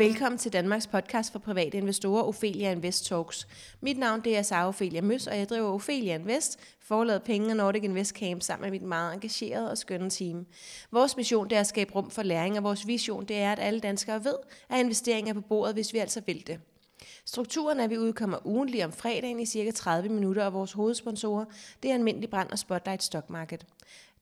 Velkommen 0.00 0.38
til 0.38 0.52
Danmarks 0.52 0.86
podcast 0.86 1.32
for 1.32 1.38
private 1.38 1.78
investorer, 1.78 2.22
Ophelia 2.22 2.72
Invest 2.72 3.06
Talks. 3.06 3.48
Mit 3.80 3.98
navn 3.98 4.20
det 4.20 4.36
er 4.36 4.42
Sara 4.42 4.68
Ophelia 4.68 5.00
Møs, 5.00 5.26
og 5.26 5.38
jeg 5.38 5.48
driver 5.48 5.68
Ophelia 5.68 6.14
Invest, 6.14 6.58
forladet 6.80 7.22
penge 7.22 7.50
og 7.50 7.56
Nordic 7.56 7.82
Invest 7.82 8.16
Camp 8.16 8.42
sammen 8.42 8.70
med 8.70 8.80
mit 8.80 8.88
meget 8.88 9.14
engagerede 9.14 9.70
og 9.70 9.78
skønne 9.78 10.10
team. 10.10 10.46
Vores 10.90 11.16
mission 11.16 11.50
det 11.50 11.56
er 11.56 11.60
at 11.60 11.66
skabe 11.66 11.94
rum 11.94 12.10
for 12.10 12.22
læring, 12.22 12.56
og 12.56 12.64
vores 12.64 12.86
vision 12.86 13.24
det 13.24 13.36
er, 13.36 13.52
at 13.52 13.58
alle 13.58 13.80
danskere 13.80 14.24
ved, 14.24 14.34
at 14.70 14.80
investeringer 14.80 15.30
er 15.30 15.34
på 15.34 15.46
bordet, 15.48 15.74
hvis 15.74 15.92
vi 15.92 15.98
altså 15.98 16.22
vil 16.26 16.46
det. 16.46 16.60
Strukturen 17.24 17.80
er, 17.80 17.84
at 17.84 17.90
vi 17.90 17.98
udkommer 17.98 18.46
ugentlig 18.46 18.84
om 18.84 18.92
fredagen 18.92 19.40
i 19.40 19.46
cirka 19.46 19.70
30 19.70 20.08
minutter, 20.08 20.44
og 20.44 20.52
vores 20.52 20.72
hovedsponsorer 20.72 21.44
det 21.82 21.90
er 21.90 21.94
Almindelig 21.94 22.30
Brand 22.30 22.50
og 22.50 22.58
Spotlight 22.58 23.02
Stock 23.02 23.30
Market. 23.30 23.66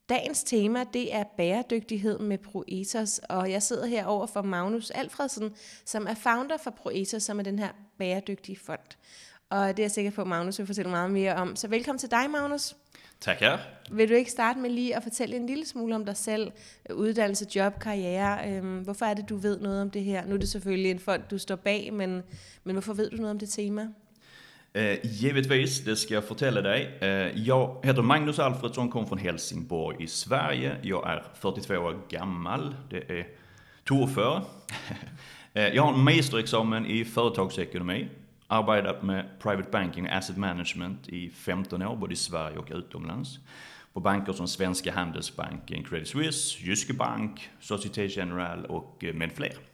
Dagens 0.09 0.43
tema, 0.43 0.85
det 0.93 1.15
er 1.15 1.25
bæredygtighed 1.37 2.19
med 2.19 2.39
Proetos, 2.39 3.21
og 3.29 3.51
jeg 3.51 3.62
sidder 3.62 3.87
her 3.87 4.07
over 4.07 4.27
for 4.27 4.43
Magnus 4.43 4.91
Alfredsen, 4.91 5.55
som 5.85 6.07
er 6.07 6.15
founder 6.15 6.57
for 6.57 6.71
Proetos, 6.71 7.23
som 7.23 7.39
er 7.39 7.43
den 7.43 7.59
her 7.59 7.69
bæredygtige 7.99 8.59
fond. 8.59 8.97
Og 9.51 9.69
det 9.69 9.79
er 9.79 9.85
jeg 9.85 9.91
sikker 9.91 10.11
på, 10.11 10.21
at 10.21 10.27
Magnus 10.27 10.59
vil 10.59 10.66
fortælle 10.66 10.91
meget 10.91 11.11
mere 11.11 11.35
om. 11.35 11.57
Så 11.57 11.69
velkommen 11.69 11.99
til 11.99 12.11
dig, 12.11 12.30
Magnus. 12.30 12.77
Tak 13.21 13.39
her. 13.41 13.59
Vil 13.91 14.09
du 14.09 14.15
ikke 14.15 14.30
starte 14.30 14.61
med 14.61 14.71
lige 14.71 14.97
at 14.97 15.02
fortælle 15.02 15.37
en 15.37 15.47
lille 15.47 15.66
smule 15.66 15.95
om 15.95 16.05
dig 16.05 16.16
selv, 16.16 16.52
uddannelse, 16.95 17.47
job, 17.55 17.79
karriere? 17.80 18.51
Øhm, 18.51 18.79
hvorfor 18.79 19.07
er 19.07 19.15
det, 19.15 19.29
du 19.29 19.37
ved 19.37 19.61
noget 19.61 19.83
om 19.83 19.91
det 19.91 20.05
her? 20.05 20.27
Nu 20.27 20.35
er 20.35 20.38
det 20.38 20.49
selvfølgelig 20.49 20.91
en 20.91 20.99
fond, 20.99 21.23
du 21.30 21.38
står 21.38 21.57
bag, 21.57 21.93
men, 21.93 22.23
men 22.65 22.75
hvorfor 22.75 22.93
ved 22.93 23.11
du 23.11 23.16
noget 23.16 23.30
om 23.30 23.38
det 23.38 23.49
tema? 23.49 23.88
Eh, 24.73 24.99
givetvis, 25.03 25.85
det 25.85 25.97
ska 25.97 26.15
jag 26.15 26.25
fortælle 26.25 26.63
dig. 26.63 26.99
Eh, 27.01 27.47
jag 27.47 27.81
heter 27.85 28.03
Magnus 28.03 28.39
Alfredsson, 28.39 28.91
kommer 28.91 29.07
från 29.09 29.19
Helsingborg 29.19 29.97
i 30.01 30.07
Sverige. 30.07 30.77
Jag 30.83 31.11
är 31.11 31.25
42 31.35 31.77
år 31.77 32.01
gammal. 32.09 32.75
Det 32.91 33.10
är 33.10 33.27
torför. 33.85 34.43
eh, 35.52 35.69
jag 35.69 35.83
har 35.83 35.93
en 35.93 36.05
magisterexamen 36.05 36.87
i 36.87 37.05
företagsekonomi. 37.05 38.09
Arbetat 38.47 39.02
med 39.02 39.25
private 39.43 39.71
banking 39.71 40.07
och 40.07 40.13
asset 40.13 40.37
management 40.37 41.09
i 41.09 41.30
15 41.30 41.82
år, 41.82 41.97
både 41.97 42.13
i 42.13 42.16
Sverige 42.16 42.59
och 42.59 42.69
utomlands. 42.71 43.38
På 43.93 44.01
banker 44.01 44.32
som 44.32 44.49
Svenska 44.49 44.93
Handelsbanken, 44.93 45.85
Credit 45.85 46.09
Suisse, 46.09 46.59
Jyske 46.63 46.93
Bank, 46.93 47.49
Societe 47.60 48.09
Generale 48.09 48.69
och 48.69 49.05
eh, 49.05 49.15
med 49.15 49.32
fler. 49.32 49.68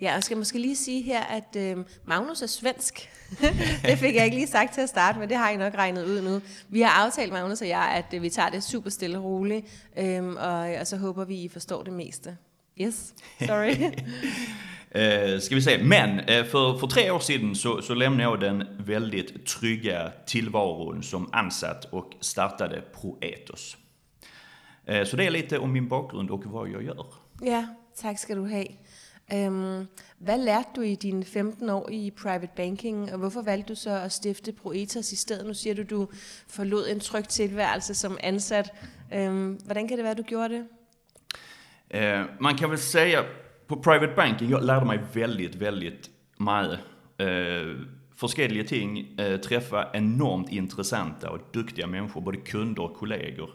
Ja, 0.00 0.12
jeg 0.12 0.22
skal 0.22 0.36
måske 0.36 0.58
lige 0.58 0.76
sige 0.76 1.02
her, 1.02 1.20
at 1.20 1.56
øh, 1.56 1.84
Magnus 2.04 2.42
er 2.42 2.46
svensk. 2.46 3.10
det 3.88 3.98
fik 3.98 4.14
jeg 4.14 4.24
ikke 4.24 4.36
lige 4.36 4.46
sagt 4.46 4.74
til 4.74 4.80
at 4.80 4.88
starte, 4.88 5.18
men 5.18 5.28
det 5.28 5.36
har 5.36 5.50
I 5.50 5.56
nok 5.56 5.74
regnet 5.74 6.04
ud 6.04 6.22
nu. 6.22 6.40
Vi 6.68 6.80
har 6.80 6.90
aftalt, 6.90 7.32
Magnus 7.32 7.60
og 7.60 7.68
jeg, 7.68 7.92
at 7.96 8.14
øh, 8.14 8.22
vi 8.22 8.30
tager 8.30 8.50
det 8.50 8.64
super 8.64 8.90
stille 8.90 9.18
og 9.18 9.24
roligt, 9.24 9.66
øh, 9.98 10.28
og, 10.28 10.74
og 10.80 10.86
så 10.86 10.96
håber 10.96 11.24
vi, 11.24 11.44
I 11.44 11.48
forstår 11.48 11.82
det 11.82 11.92
meste. 11.92 12.36
Yes, 12.80 13.14
sorry. 13.46 13.74
Eh, 14.94 15.40
ska 15.40 15.54
vi 15.54 15.62
se, 15.62 15.84
men 15.84 16.20
eh, 16.20 16.44
för, 16.44 16.78
för 16.78 16.86
tre 16.86 17.10
år 17.10 17.18
sedan 17.18 17.54
så, 17.54 17.82
så 17.82 17.94
lämnade 17.94 18.22
jag 18.22 18.40
den 18.40 18.64
väldigt 18.78 19.46
trygga 19.46 20.12
tillvaron 20.26 21.02
som 21.02 21.28
ansatt 21.32 21.84
och 21.84 22.12
startade 22.20 22.82
Proetos. 23.00 23.76
Eh, 24.86 25.04
så 25.04 25.16
det 25.16 25.26
är 25.26 25.30
lite 25.30 25.58
om 25.58 25.72
min 25.72 25.88
bakgrund 25.88 26.30
och 26.30 26.44
vad 26.44 26.68
jag 26.68 26.82
gör. 26.82 27.06
ja, 27.40 27.64
tak 27.96 28.18
skal 28.18 28.36
du 28.36 28.48
have. 28.48 28.66
Øhm, 29.34 29.86
hvad 30.18 30.38
lærte 30.38 30.68
du 30.76 30.80
i 30.80 30.94
dine 30.94 31.24
15 31.24 31.70
år 31.70 31.88
i 31.90 32.10
private 32.22 32.52
banking, 32.56 33.12
og 33.12 33.18
hvorfor 33.18 33.42
valgte 33.42 33.68
du 33.68 33.74
så 33.74 33.90
at 33.90 34.12
stifte 34.12 34.52
Proetas 34.52 35.12
i 35.12 35.16
stedet? 35.16 35.46
Nu 35.46 35.54
siger 35.54 35.74
du, 35.74 35.82
du 35.82 36.08
forlod 36.48 36.88
en 36.88 37.00
tryg 37.00 37.28
tilværelse 37.28 37.94
som 37.94 38.18
ansat. 38.22 38.72
Øhm, 39.14 39.58
hvordan 39.64 39.88
kan 39.88 39.96
det 39.96 40.04
være, 40.04 40.14
du 40.14 40.22
gjorde 40.22 40.54
det? 40.54 40.64
Eh, 41.90 42.24
man 42.40 42.56
kan 42.56 42.70
väl 42.70 42.78
säga 42.78 43.22
på 43.68 43.76
private 43.76 44.12
banking, 44.16 44.50
jag 44.50 44.64
lärde 44.64 44.86
mig 44.86 44.98
väldigt, 45.14 45.60
väldigt 45.60 46.10
mycket. 46.38 46.80
Eh, 47.18 47.26
øh, 47.26 47.76
forskelliga 48.16 48.62
ting, 48.62 48.98
øh, 49.20 49.32
eh, 49.32 49.40
träffa 49.40 49.84
enormt 49.94 50.52
intressanta 50.52 51.28
och 51.28 51.38
duktiga 51.54 51.86
människor, 51.86 52.20
både 52.20 52.36
kunder 52.36 52.82
och 52.82 52.96
kollegor. 52.96 53.50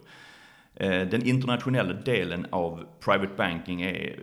Eh, 0.76 1.10
den 1.10 1.26
internationella 1.26 1.92
delen 1.92 2.46
av 2.52 2.84
private 3.00 3.32
banking 3.36 3.82
är 3.82 4.20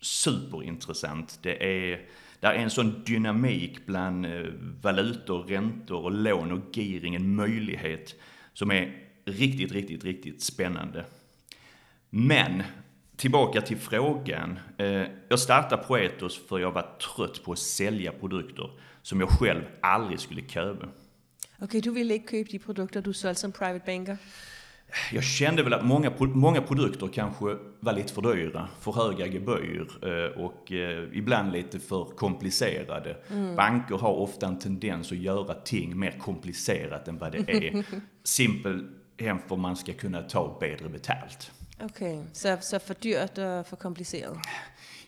superintressant. 0.00 1.38
Det 1.42 1.64
är, 1.64 2.06
där 2.40 2.52
är 2.52 2.58
en 2.58 2.70
sån 2.70 3.04
dynamik 3.04 3.86
bland 3.86 4.26
eh, 4.26 4.46
valutor, 4.82 5.42
räntor 5.42 6.04
och 6.04 6.12
lån 6.12 6.52
och 6.52 6.76
gearing, 6.76 7.14
en 7.14 7.34
möjlighet 7.34 8.14
som 8.52 8.70
är 8.70 9.02
riktigt, 9.24 9.72
riktigt, 9.72 10.04
riktigt 10.04 10.42
spännande. 10.42 11.04
Men 12.10 12.62
tillbaka 13.16 13.60
till 13.60 13.76
frågan. 13.76 14.58
Eh, 14.78 15.02
jag 15.28 15.38
startade 15.38 15.82
Poetos 15.82 16.46
för 16.48 16.58
jag 16.58 16.72
var 16.72 16.98
trött 16.98 17.44
på 17.44 17.52
att 17.52 17.58
sälja 17.58 18.12
produkter 18.12 18.70
som 19.02 19.20
jag 19.20 19.28
själv 19.28 19.62
aldrig 19.80 20.20
skulle 20.20 20.42
köpa. 20.42 20.88
Okay, 21.60 21.80
du 21.80 21.90
ville 21.90 22.14
inte 22.14 22.32
köpa 22.32 22.52
de 22.52 22.58
produkter, 22.58 23.02
du 23.02 23.12
sålde 23.12 23.34
som 23.34 23.52
private 23.52 23.86
banker? 23.86 24.18
Jag 25.12 25.24
kände 25.24 25.62
väl 25.62 25.72
att 25.72 25.84
många, 25.84 26.12
många 26.18 26.62
produkter 26.62 27.08
kanske 27.08 27.56
var 27.80 27.92
lite 27.92 28.12
för 28.12 28.22
dyra, 28.22 28.68
för 28.80 28.92
höga 28.92 29.26
gebyr 29.26 29.88
eh, 30.02 30.44
och 30.44 30.72
eh, 30.72 31.08
ibland 31.12 31.52
lite 31.52 31.78
för 31.80 32.04
komplicerade. 32.04 33.16
Banker 33.56 33.96
har 33.96 34.12
ofta 34.12 34.46
en 34.46 34.58
tendens 34.58 35.12
att 35.12 35.18
göra 35.18 35.54
ting 35.54 35.98
mer 35.98 36.18
komplicerat 36.18 37.08
än 37.08 37.18
vad 37.18 37.32
det 37.32 37.38
är. 37.38 37.84
Simpel 38.24 38.88
hem 39.18 39.38
för 39.48 39.56
man 39.56 39.76
ska 39.76 39.92
kunna 39.92 40.22
ta 40.22 40.56
bättre 40.60 40.88
betalt. 40.88 41.50
Okay, 41.84 42.22
så, 42.32 42.56
så 42.60 42.78
for 42.78 42.94
dyrt 43.02 43.38
og 43.38 43.66
for 43.66 43.76
kompliceret. 43.76 44.38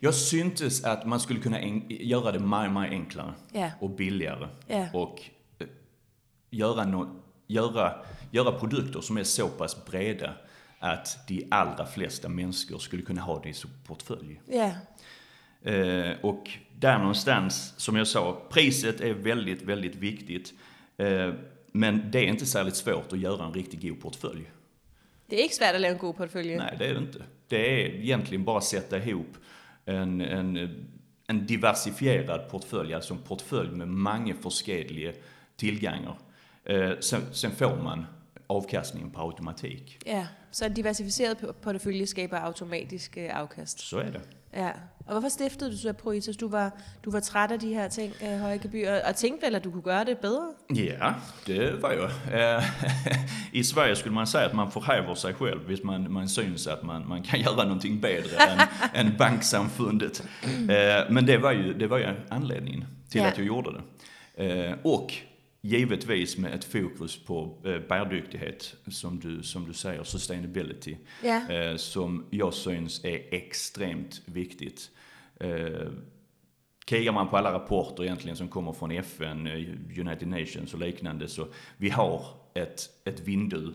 Jag 0.00 0.14
syntes 0.14 0.84
att 0.84 1.06
man 1.06 1.20
skulle 1.20 1.40
kunna 1.40 1.60
göra 1.88 2.32
det 2.32 2.38
mycket, 2.38 2.72
mycket 2.72 2.92
enklare 2.92 3.34
Ja. 3.52 3.70
och 3.80 3.90
billigare. 3.90 4.48
Ja. 4.66 4.86
Och 4.92 5.22
eh, 5.58 5.66
göra, 6.50 6.84
no, 6.84 7.22
göra, 7.48 7.94
göra 8.30 8.52
produkter 8.52 9.00
som 9.00 9.16
är 9.16 9.24
så 9.24 9.48
pass 9.48 9.84
breda 9.84 10.32
att 10.78 11.28
de 11.28 11.46
allra 11.50 11.86
flesta 11.86 12.28
människor 12.28 12.78
skulle 12.78 13.02
kunna 13.02 13.20
ha 13.20 13.40
det 13.42 13.48
i 13.48 13.54
sin 13.54 13.70
portfölj. 13.86 14.40
Ja, 14.46 14.72
Eh, 15.62 16.12
och 16.20 16.50
där 16.78 16.98
någonstans, 16.98 17.74
som 17.76 17.96
jag 17.96 18.06
sa, 18.06 18.42
priset 18.50 19.00
är 19.00 19.14
väldigt, 19.14 19.62
väldigt 19.62 19.96
viktigt. 19.96 20.54
Eh, 20.96 21.32
men 21.72 22.10
det 22.10 22.18
är 22.18 22.26
inte 22.26 22.46
särskilt 22.46 22.76
svårt 22.76 23.12
att 23.12 23.18
göra 23.18 23.44
en 23.44 23.52
riktigt 23.52 23.82
god 23.82 24.00
portfölj. 24.00 24.50
det 25.28 25.36
er 25.36 25.44
ikke 25.44 25.54
svært 25.58 25.74
at 25.76 25.80
lave 25.80 25.92
en 25.92 25.98
god 26.00 26.14
portefølje. 26.16 26.56
Nej, 26.56 26.76
det 26.78 26.86
är 26.86 26.94
det 26.94 27.00
inte. 27.00 27.22
Det 27.48 27.58
är 27.58 27.88
egentligen 28.00 28.44
bara 28.44 28.58
att 28.58 28.64
sätta 28.64 28.98
ihop 28.98 29.36
en, 29.84 30.20
en, 30.20 30.86
en 31.26 31.46
diversifierad 31.46 32.48
portfölj, 32.50 32.94
alltså 32.94 33.14
en 33.14 33.20
portfölj 33.20 33.70
med 33.70 33.88
många 33.88 34.34
forskelliga 34.34 35.12
tillgångar. 35.56 36.16
Eh, 36.68 36.90
sen, 37.00 37.28
sen 37.32 37.52
får 37.52 37.82
man 37.82 38.06
avkastningen 38.48 39.10
på 39.10 39.20
automatik. 39.20 39.98
Ja, 40.06 40.26
så 40.50 40.64
en 40.64 40.72
diversificeret 40.74 41.36
por- 41.38 41.52
portefølje 41.52 42.06
skaber 42.06 42.38
automatisk 42.38 43.16
øh, 43.16 43.28
afkast. 43.40 43.80
Så 43.80 43.98
är 43.98 44.10
det. 44.10 44.20
Ja, 44.56 44.68
og 45.06 45.12
hvorfor 45.12 45.28
stiftede 45.28 45.70
du 45.72 45.76
så 45.78 45.92
Proetos? 45.92 46.36
Du 46.36 46.48
var, 46.48 46.70
du 47.04 47.10
var 47.10 47.20
træt 47.20 47.50
af 47.50 47.60
de 47.60 47.74
her 47.74 47.88
ting, 47.88 48.12
øh, 48.22 48.38
høje 48.38 48.58
gebyrer, 48.58 49.08
og 49.08 49.16
tænkte 49.16 49.46
vel, 49.46 49.54
at 49.54 49.64
du 49.64 49.70
kunne 49.70 49.82
gøre 49.82 50.04
det 50.04 50.18
bedre? 50.18 50.48
Ja, 50.74 51.12
det 51.46 51.82
var. 51.82 52.12
Eh, 52.34 52.62
I 53.60 53.62
Sverige 53.62 53.96
skulle 53.96 54.14
man 54.14 54.26
säga 54.26 54.44
att 54.44 54.54
man 54.54 54.70
förhäver 54.70 55.14
sig 55.14 55.34
själv 55.34 55.60
hvis 55.66 55.82
man, 55.84 56.06
man 56.12 56.28
syns 56.28 56.66
att 56.66 56.82
man, 56.82 57.08
man 57.08 57.22
kan 57.22 57.40
göra 57.40 57.64
någonting 57.64 58.00
bättre 58.00 58.36
än, 58.94 59.06
än 59.06 59.16
banksamfundet. 59.18 60.22
Men 61.10 61.26
det 61.26 61.38
var 61.42 61.52
ju, 61.52 61.72
det 61.74 61.86
var 61.86 61.98
ju 61.98 62.06
anledningen 62.30 62.84
till 63.10 63.20
Ja. 63.20 63.28
att 63.28 63.38
jag 63.38 63.46
gjorde 63.46 63.70
det. 64.36 64.78
Och 64.84 65.12
givetvis 65.60 66.38
med 66.38 66.54
ett 66.54 66.64
fokus 66.64 67.24
på 67.24 67.58
eh, 67.64 67.78
bärdyktighet, 67.88 68.76
som 68.90 69.20
du, 69.20 69.42
som 69.42 69.64
du 69.64 69.72
säger, 69.72 70.04
sustainability, 70.04 70.96
Ja. 71.24 71.50
eh, 71.50 71.76
som 71.76 72.24
jag 72.30 72.54
syns 72.54 73.04
är 73.04 73.34
extremt 73.34 74.22
viktigt. 74.26 74.90
Eh, 75.40 75.88
Kikar 76.88 77.12
man 77.12 77.28
på 77.28 77.36
alla 77.36 77.52
rapporter 77.52 78.04
egentligen 78.04 78.36
som 78.36 78.48
kommer 78.48 78.72
från 78.72 78.90
FN, 78.90 79.46
eh, 79.46 80.00
United 80.00 80.28
Nations 80.28 80.74
och 80.74 80.80
liknande 80.80 81.28
så 81.28 81.46
vi 81.76 81.90
har 81.90 82.24
ett, 82.54 82.90
ett 83.04 83.20
vindu 83.20 83.72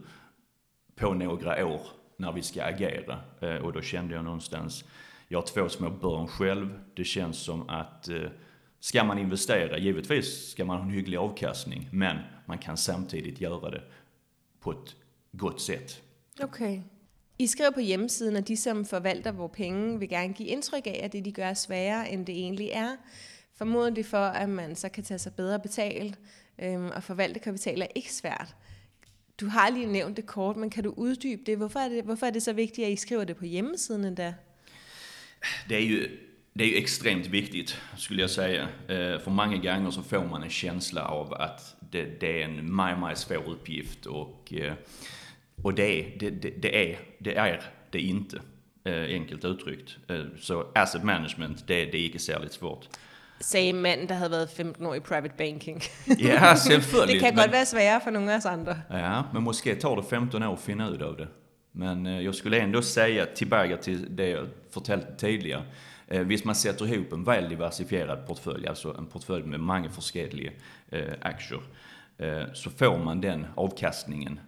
på 0.95 1.13
några 1.13 1.65
år 1.65 1.81
när 2.17 2.31
vi 2.31 2.41
ska 2.41 2.63
agera. 2.63 3.19
Eh, 3.41 3.55
Och 3.55 3.73
då 3.73 3.81
kände 3.81 4.15
jag 4.15 4.23
någonstans, 4.23 4.85
jag 5.27 5.37
har 5.39 5.45
två 5.45 5.69
små 5.69 5.89
barn 5.89 6.27
själv. 6.27 6.79
Det 6.95 7.03
känns 7.03 7.37
som 7.37 7.69
att 7.69 8.09
eh, 8.09 8.21
ska 8.83 9.03
man 9.03 9.17
investera, 9.17 9.77
givetvis 9.77 10.51
ska 10.51 10.65
man 10.65 10.77
ha 10.77 10.85
en 10.85 10.91
hygglig 10.91 11.17
avkastning, 11.17 11.89
men 11.91 12.17
man 12.45 12.57
kan 12.57 12.77
samtidigt 12.77 13.41
göra 13.41 13.69
det 13.69 13.81
på 14.59 14.71
ett 14.71 14.95
gott 15.31 15.61
sätt. 15.61 16.01
Okay. 16.41 16.81
I 17.37 17.47
skriver 17.47 17.71
på 17.71 17.79
hjemmesiden, 17.79 18.35
at 18.35 18.47
de, 18.47 18.57
som 18.57 18.85
forvalter 18.85 19.31
vores 19.31 19.51
penge, 19.55 19.99
vil 19.99 20.09
gerne 20.09 20.33
give 20.33 20.49
indtryk 20.49 20.87
af, 20.87 20.99
at 21.03 21.13
det, 21.13 21.25
de 21.25 21.31
gør, 21.31 21.45
er 21.45 21.53
sværere, 21.53 22.11
end 22.11 22.25
det 22.25 22.35
egentlig 22.35 22.69
er. 22.73 22.95
Formodentlig 23.55 24.05
for, 24.05 24.25
at 24.25 24.49
man 24.49 24.75
så 24.75 24.89
kan 24.89 25.03
tage 25.03 25.19
sig 25.19 25.33
bedre 25.33 25.59
betalt, 25.59 26.19
øhm, 26.59 26.89
og 26.95 27.03
forvalte 27.03 27.39
kapital 27.39 27.81
er 27.81 27.87
ikke 27.95 28.13
svært. 28.13 28.55
Du 29.39 29.47
har 29.47 29.69
lige 29.69 29.85
nævnt 29.85 30.17
det 30.17 30.25
kort, 30.25 30.57
men 30.57 30.69
kan 30.69 30.83
du 30.83 30.93
uddybe 30.97 31.41
det? 31.45 31.57
Hvorfor 31.57 31.79
er 31.79 31.89
det, 31.89 32.03
hvorfor 32.03 32.25
er 32.25 32.31
det 32.31 32.43
så 32.43 32.53
vigtigt, 32.53 32.87
at 32.87 32.93
I 32.93 32.95
skriver 32.95 33.23
det 33.23 33.37
på 33.37 33.45
hjemmesiden 33.45 34.05
endda? 34.05 34.33
Det 35.69 35.77
är 35.77 35.81
ju 35.81 36.07
det 36.53 36.63
är 36.63 36.67
ju 36.67 36.77
extremt 36.77 37.27
viktigt, 37.27 37.77
skulle 37.97 38.21
jag 38.21 38.29
säga. 38.29 38.61
Eh, 38.87 39.19
för 39.19 39.31
många 39.31 39.57
gånger 39.57 39.91
så 39.91 40.03
får 40.03 40.25
man 40.25 40.43
en 40.43 40.49
känsla 40.49 41.05
av 41.05 41.33
att 41.33 41.75
det, 41.79 42.19
det 42.19 42.41
är 42.41 42.45
en 42.45 42.73
maj, 42.73 42.95
maj 42.95 43.15
svår 43.15 43.49
uppgift 43.49 44.05
och, 44.05 44.53
eh, 44.53 44.73
och 45.63 45.73
det, 45.73 46.13
det, 46.19 46.29
det, 46.61 46.91
är, 46.91 46.99
det 47.19 47.35
är 47.35 47.61
det 47.91 47.99
inte, 47.99 48.41
eh, 48.85 49.03
enkelt 49.03 49.45
uttryckt. 49.45 49.97
Så 50.39 50.67
asset 50.75 51.03
management, 51.03 51.67
det, 51.67 51.85
det 51.85 51.97
är 51.97 52.05
inte 52.05 52.19
särskilt 52.19 52.53
svårt. 52.53 52.87
Sagde 53.39 53.73
manden, 53.73 54.07
der 54.07 54.15
havde 54.15 54.31
været 54.31 54.49
15 54.49 54.85
år 54.85 54.95
i 54.95 54.99
private 54.99 55.33
banking. 55.37 55.81
Ja, 56.19 56.55
selvfølgelig. 56.55 57.13
det 57.13 57.19
kan 57.19 57.35
men, 57.35 57.43
godt 57.43 57.51
være 57.51 57.65
sværere 57.65 58.01
for 58.03 58.11
nogle 58.11 58.33
af 58.33 58.37
os 58.37 58.45
andre. 58.45 58.81
Ja, 58.89 59.21
men 59.33 59.43
måske 59.43 59.75
tar 59.75 59.95
det 59.95 60.05
15 60.09 60.43
år 60.43 60.53
att 60.53 60.59
finna 60.59 60.89
ut 60.89 61.01
av 61.01 61.17
det. 61.17 61.27
Men 61.73 62.05
jag 62.05 62.35
skulle 62.35 62.59
ändå 62.59 62.81
säga 62.81 63.25
tillbaka 63.25 63.77
till 63.77 64.17
det 64.17 64.29
jag 64.29 64.47
fortalt 64.71 65.17
tidigare. 65.17 65.63
Eh, 66.13 66.23
hvis 66.23 66.45
man 66.45 66.55
sätter 66.55 66.85
ihop 66.85 67.13
en 67.13 67.23
väl 67.23 67.49
diversifierad 67.49 68.27
portfölj, 68.27 68.67
alltså 68.67 68.95
en 68.97 69.07
portfölj 69.07 69.43
med 69.45 69.59
många 69.59 69.89
forskelliga 69.89 70.51
eh, 70.91 71.13
aktier, 71.21 71.61
eh, 72.17 72.53
så 72.53 72.69
får 72.69 72.97
man 72.97 73.21
den 73.21 73.45
avkastningen 73.55 74.39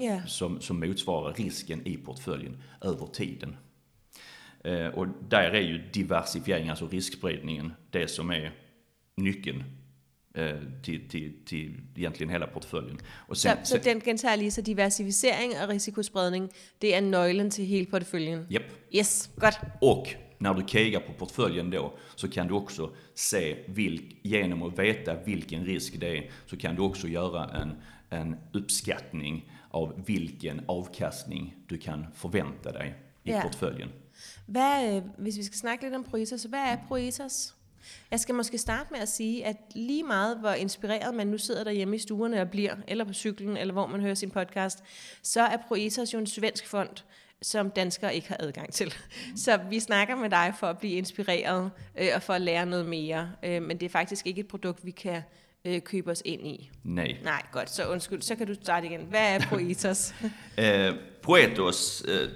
yeah. 0.00 0.26
som, 0.26 0.60
som 0.60 0.80
motsvarar 0.80 1.34
risken 1.34 1.86
i 1.86 1.96
portföljen 1.96 2.62
över 2.80 3.06
tiden. 3.06 3.56
Och 4.94 5.06
där 5.28 5.50
är 5.50 5.60
ju 5.60 5.78
diversifiering, 5.92 6.68
alltså 6.68 6.88
riskspridningen, 6.88 7.72
det 7.90 8.08
som 8.08 8.30
är 8.30 8.52
nyckeln 9.16 9.64
till, 10.82 11.08
till, 11.08 11.32
till 11.46 11.80
egentligen 11.96 12.30
hela 12.30 12.46
portföljen. 12.46 12.98
Och 13.28 13.36
sen, 13.36 13.56
så, 13.64 13.76
så 13.76 13.82
den 13.84 14.00
gentager 14.00 14.36
lige, 14.36 14.50
så 14.50 14.60
diversificering 14.60 15.52
og 15.62 15.68
risikospredning, 15.68 16.50
det 16.80 16.94
er 16.94 17.00
nøglen 17.00 17.50
til 17.50 17.66
hele 17.66 17.86
porteføljen? 17.86 18.46
Yep. 18.50 18.62
Yes, 18.94 19.30
godt. 19.40 19.60
Och 19.80 20.08
när 20.44 20.54
du 20.54 20.62
kigger 20.62 21.00
på 21.00 21.12
portföljen 21.12 21.70
då 21.70 21.92
så 22.14 22.28
kan 22.28 22.48
du 22.48 22.54
också 22.54 22.90
se, 23.14 23.56
vilk, 23.66 24.16
genom 24.22 24.62
att 24.62 24.78
veta 24.78 25.14
vilken 25.24 25.64
risk 25.64 26.00
det 26.00 26.18
är, 26.18 26.30
så 26.46 26.56
kan 26.56 26.76
du 26.76 26.82
också 26.82 27.08
göra 27.08 27.60
en, 27.62 27.82
en 28.10 28.36
uppskattning 28.52 29.50
av 29.70 30.02
vilken 30.06 30.60
avkastning 30.68 31.54
du 31.68 31.78
kan 31.78 32.06
förvänta 32.14 32.72
dig 32.72 32.94
i 33.22 33.30
ja. 33.30 33.40
portföljen. 33.42 33.88
Hvad, 34.46 35.02
hvis 35.18 35.38
vi 35.38 35.42
skal 35.42 35.58
snakke 35.58 35.84
lidt 35.84 35.94
om 35.94 36.04
Proetas, 36.04 36.40
så 36.40 36.48
hvad 36.48 36.60
er 36.60 36.76
Proetas? 36.88 37.54
Jeg 38.10 38.20
skal 38.20 38.34
måske 38.34 38.58
starte 38.58 38.92
med 38.92 39.00
at 39.00 39.08
sige, 39.08 39.44
at 39.46 39.56
lige 39.74 40.02
meget 40.02 40.38
hvor 40.38 40.52
inspireret 40.52 41.14
man 41.14 41.26
nu 41.26 41.38
sidder 41.38 41.64
derhjemme 41.64 41.96
i 41.96 41.98
stuerne 41.98 42.40
og 42.40 42.50
bliver, 42.50 42.74
eller 42.88 43.04
på 43.04 43.12
cyklen, 43.12 43.56
eller 43.56 43.72
hvor 43.72 43.86
man 43.86 44.00
hører 44.00 44.14
sin 44.14 44.30
podcast, 44.30 44.82
så 45.22 45.40
er 45.40 45.56
Proetas 45.68 46.14
jo 46.14 46.18
en 46.18 46.26
svensk 46.26 46.66
fond, 46.66 47.04
som 47.44 47.70
danskere 47.70 48.14
ikke 48.14 48.28
har 48.28 48.36
adgang 48.40 48.72
til. 48.72 48.94
Så 49.36 49.58
vi 49.70 49.80
snakker 49.80 50.16
med 50.16 50.30
dig 50.30 50.54
for 50.60 50.66
at 50.66 50.78
blive 50.78 50.92
inspireret 50.92 51.70
øh, 51.98 52.08
og 52.14 52.22
for 52.22 52.32
at 52.32 52.40
lære 52.40 52.66
noget 52.66 52.86
mere. 52.86 53.30
Øh, 53.42 53.62
men 53.62 53.80
det 53.80 53.86
er 53.86 53.90
faktisk 53.90 54.26
ikke 54.26 54.40
et 54.40 54.46
produkt, 54.46 54.86
vi 54.86 54.90
kan 54.90 55.22
øh, 55.64 55.80
købe 55.80 56.10
os 56.10 56.22
ind 56.24 56.46
i. 56.46 56.70
Nej. 56.84 57.16
Nej, 57.24 57.42
godt. 57.52 57.70
Så 57.70 57.88
undskyld, 57.88 58.22
så 58.22 58.34
kan 58.34 58.46
du 58.46 58.54
starte 58.54 58.86
igen. 58.86 59.00
Hvad 59.00 59.34
er 59.34 59.38
Proetos? 59.48 60.14
eh, 60.58 60.94
Proetos, 61.22 62.04
eh, 62.08 62.28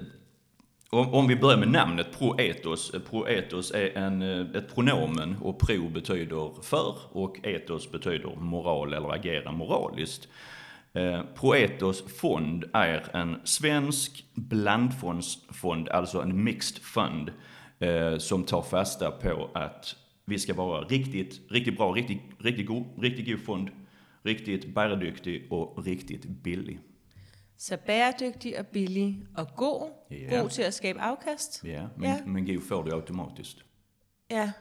om, 0.92 1.14
om 1.14 1.28
vi 1.28 1.34
börjar 1.34 1.58
med 1.58 1.66
namnet 1.66 2.06
Proetos. 2.12 2.94
Eh, 2.94 3.00
Proetos 3.00 3.70
är 3.70 3.98
en, 3.98 4.22
eh, 4.22 4.60
ett 4.62 4.74
pronomen 4.74 5.36
och 5.42 5.58
pro 5.58 5.88
betyder 5.88 6.62
för 6.62 7.16
och 7.16 7.36
etos 7.42 7.92
betyder 7.92 8.36
moral 8.40 8.94
eller 8.94 9.12
agera 9.12 9.52
moraliskt. 9.52 10.28
Eh, 10.98 11.22
Proetos 11.34 12.04
fond 12.20 12.64
är 12.72 13.16
en 13.16 13.36
svensk 13.44 14.24
blandfondsfond, 14.34 15.88
alltså 15.88 16.22
en 16.22 16.44
mixed 16.44 16.78
fund, 16.78 17.32
eh, 17.78 18.18
som 18.18 18.44
tar 18.44 18.62
fasta 18.62 19.10
på 19.10 19.50
att 19.54 19.96
vi 20.24 20.38
ska 20.38 20.54
vara 20.54 20.80
riktigt, 20.80 21.40
riktigt 21.50 21.76
bra, 21.76 21.92
riktigt, 21.92 22.20
riktigt, 22.38 22.66
god, 22.66 22.84
riktigt 23.02 23.26
god 23.26 23.40
fond, 23.40 23.70
riktigt 24.22 24.74
bæredygtig 24.74 25.52
och 25.52 25.84
riktigt 25.86 26.26
billig. 26.42 26.80
Så 27.56 27.76
bæredygtig 27.86 28.58
og 28.58 28.66
billig 28.66 29.26
og 29.36 29.46
god. 29.56 29.90
Ja. 30.10 30.40
God 30.40 30.50
til 30.50 30.62
at 30.62 30.74
skabe 30.74 31.00
afkast. 31.00 31.64
Ja, 31.64 31.86
men, 31.96 32.10
ja. 32.10 32.24
men 32.26 32.46
god 32.46 32.60
får 32.60 32.82
du 32.82 32.90
automatisk. 32.90 33.66
Ja. 34.30 34.52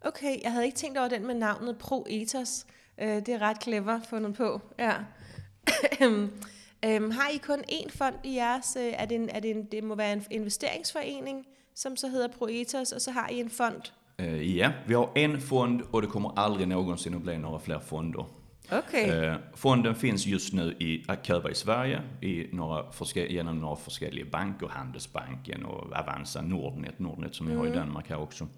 Okay, 0.00 0.42
jeg 0.42 0.52
havde 0.52 0.64
ikke 0.64 0.76
tænkt 0.76 0.98
over 0.98 1.08
den 1.08 1.26
med 1.26 1.34
navnet 1.34 1.78
Proetos. 1.78 2.66
Uh, 3.02 3.08
det 3.08 3.28
er 3.28 3.38
ret 3.38 3.62
clever 3.62 4.00
fundet 4.10 4.34
på. 4.34 4.60
Ja. 4.78 4.94
Øhm, 6.86 7.10
har 7.10 7.28
I 7.34 7.36
kun 7.36 7.60
én 7.72 7.90
fond 7.98 8.14
i 8.24 8.34
jeres? 8.34 8.76
Øh, 8.80 8.92
er 8.96 9.06
det, 9.06 9.14
en, 9.14 9.28
er 9.28 9.40
det, 9.40 9.50
en, 9.50 9.64
det 9.64 9.84
må 9.84 9.94
være 9.94 10.12
en 10.12 10.24
investeringsforening, 10.30 11.46
som 11.74 11.96
så 11.96 12.08
hedder 12.08 12.28
Proetos, 12.28 12.92
og 12.92 13.00
så 13.00 13.10
har 13.10 13.28
I 13.28 13.40
en 13.40 13.50
fond? 13.50 13.92
Uh, 14.22 14.56
ja, 14.56 14.72
vi 14.86 14.94
har 14.94 15.10
en 15.14 15.40
fond 15.40 15.82
och 15.90 16.02
det 16.02 16.08
kommer 16.08 16.38
aldrig 16.38 16.68
någonsin 16.68 17.14
att 17.14 17.22
bli 17.22 17.38
några 17.38 17.58
fler 17.58 17.78
fonder. 17.78 18.26
Okay. 18.72 19.30
Uh, 19.30 19.36
fonden 19.54 19.94
finns 19.94 20.26
just 20.26 20.52
nu 20.52 20.72
i 20.80 21.04
Köpa 21.22 21.50
i 21.50 21.54
Sverige 21.54 22.02
i 22.20 22.46
några 22.52 22.84
genom 23.14 23.60
några 23.60 23.76
olika 24.00 24.24
banker, 24.30 24.66
Handelsbanken 24.66 25.64
och 25.64 25.96
Avanza, 25.96 26.42
Nordnet, 26.42 26.98
Nordnet 26.98 27.34
som 27.34 27.46
vi 27.46 27.52
mm. 27.52 27.60
har 27.60 27.66
i 27.66 27.70
mm. 27.70 27.80
Danmark 27.80 28.08
här 28.08 28.20
också. 28.20 28.44
Uh, 28.44 28.50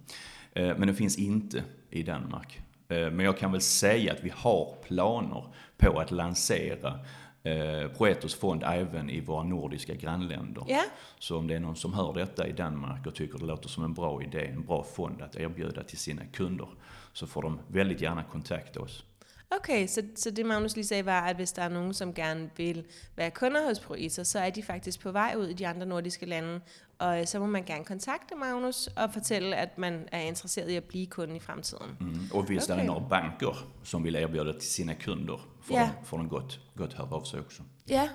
men 0.52 0.80
den 0.80 0.94
finns 0.94 1.18
inte 1.18 1.64
i 1.90 2.02
Danmark. 2.02 2.60
Uh, 2.92 3.10
men 3.10 3.20
jag 3.20 3.38
kan 3.38 3.52
väl 3.52 3.60
säga 3.60 4.12
att 4.12 4.24
vi 4.24 4.32
har 4.36 4.76
planer 4.82 5.44
på 5.78 6.00
att 6.00 6.10
lansera 6.10 6.98
eh, 7.46 7.88
Proetos 7.88 8.34
fond 8.34 8.62
även 8.66 9.10
i 9.10 9.20
våra 9.20 9.42
nordiska 9.42 9.94
grannländer. 9.94 10.64
Yeah. 10.68 10.84
Så 11.18 11.38
om 11.38 11.46
det 11.46 11.54
är 11.54 11.60
någon 11.60 11.76
som 11.76 11.94
hör 11.94 12.12
detta 12.12 12.46
i 12.46 12.52
Danmark 12.52 13.06
och 13.06 13.14
tycker 13.14 13.38
det 13.38 13.44
låter 13.44 13.68
som 13.68 13.84
en 13.84 13.94
bra 13.94 14.22
idé, 14.22 14.46
en 14.46 14.64
bra 14.64 14.82
fond 14.82 15.22
att 15.22 15.36
erbjuda 15.36 15.82
till 15.82 15.98
sina 15.98 16.22
kunder, 16.32 16.68
så 17.12 17.26
får 17.26 17.42
de 17.42 17.60
väldigt 17.68 18.00
gärna 18.00 18.22
kontakta 18.22 18.80
oss. 18.80 19.04
Okay, 19.50 19.86
så, 19.86 20.02
så 20.14 20.30
det 20.30 20.44
Magnus 20.44 20.76
lige 20.76 20.86
sagde 20.86 21.02
var, 21.06 21.22
at 21.22 21.36
hvis 21.36 21.52
der 21.52 21.62
er 21.62 21.68
nogen, 21.68 21.94
som 21.94 22.14
gerne 22.14 22.50
vil 22.56 22.84
være 23.16 23.30
kunder 23.30 23.68
hos 23.68 23.80
Proetos, 23.80 24.28
så 24.28 24.38
er 24.38 24.50
de 24.50 24.62
faktisk 24.62 25.00
på 25.00 25.12
vej 25.12 25.34
ud 25.36 25.46
i 25.46 25.52
de 25.52 25.66
andre 25.66 25.86
nordiske 25.86 26.26
lande, 26.26 26.60
og 26.98 27.20
øh, 27.20 27.26
så 27.26 27.38
må 27.38 27.46
man 27.46 27.64
gerne 27.64 27.84
kontakte 27.84 28.34
Magnus 28.34 28.86
og 28.86 29.12
fortælle, 29.12 29.56
at 29.56 29.78
man 29.78 30.08
er 30.12 30.20
interesseret 30.20 30.70
i 30.70 30.76
at 30.76 30.84
blive 30.84 31.06
kunde 31.06 31.36
i 31.36 31.40
fremtiden. 31.40 31.96
Mm. 32.00 32.20
Og 32.34 32.42
hvis 32.42 32.64
okay. 32.64 32.74
der 32.74 32.82
er 32.82 32.86
nogle 32.86 33.08
banker, 33.08 33.68
som 33.84 34.04
vil 34.04 34.14
erbjuda 34.14 34.52
til 34.52 34.70
sine 34.70 34.96
kunder, 35.04 35.48
får, 35.60 35.74
ja. 35.74 35.82
de, 35.82 36.06
får 36.06 36.18
de 36.18 36.28
godt, 36.28 36.60
godt 36.76 36.94
høre 36.94 37.08
af 37.12 37.26
sig 37.26 37.40
også. 37.40 37.62
Ja. 37.88 38.08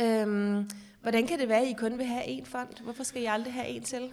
Øhm, 0.00 0.70
hvordan 1.02 1.26
kan 1.26 1.38
det 1.38 1.48
være, 1.48 1.60
at 1.60 1.68
I 1.68 1.72
kun 1.72 1.98
vil 1.98 2.06
have 2.06 2.24
en 2.24 2.46
fond? 2.46 2.84
Hvorfor 2.84 3.02
skal 3.02 3.22
I 3.22 3.24
aldrig 3.24 3.52
have 3.52 3.66
en 3.66 3.82
til? 3.82 4.12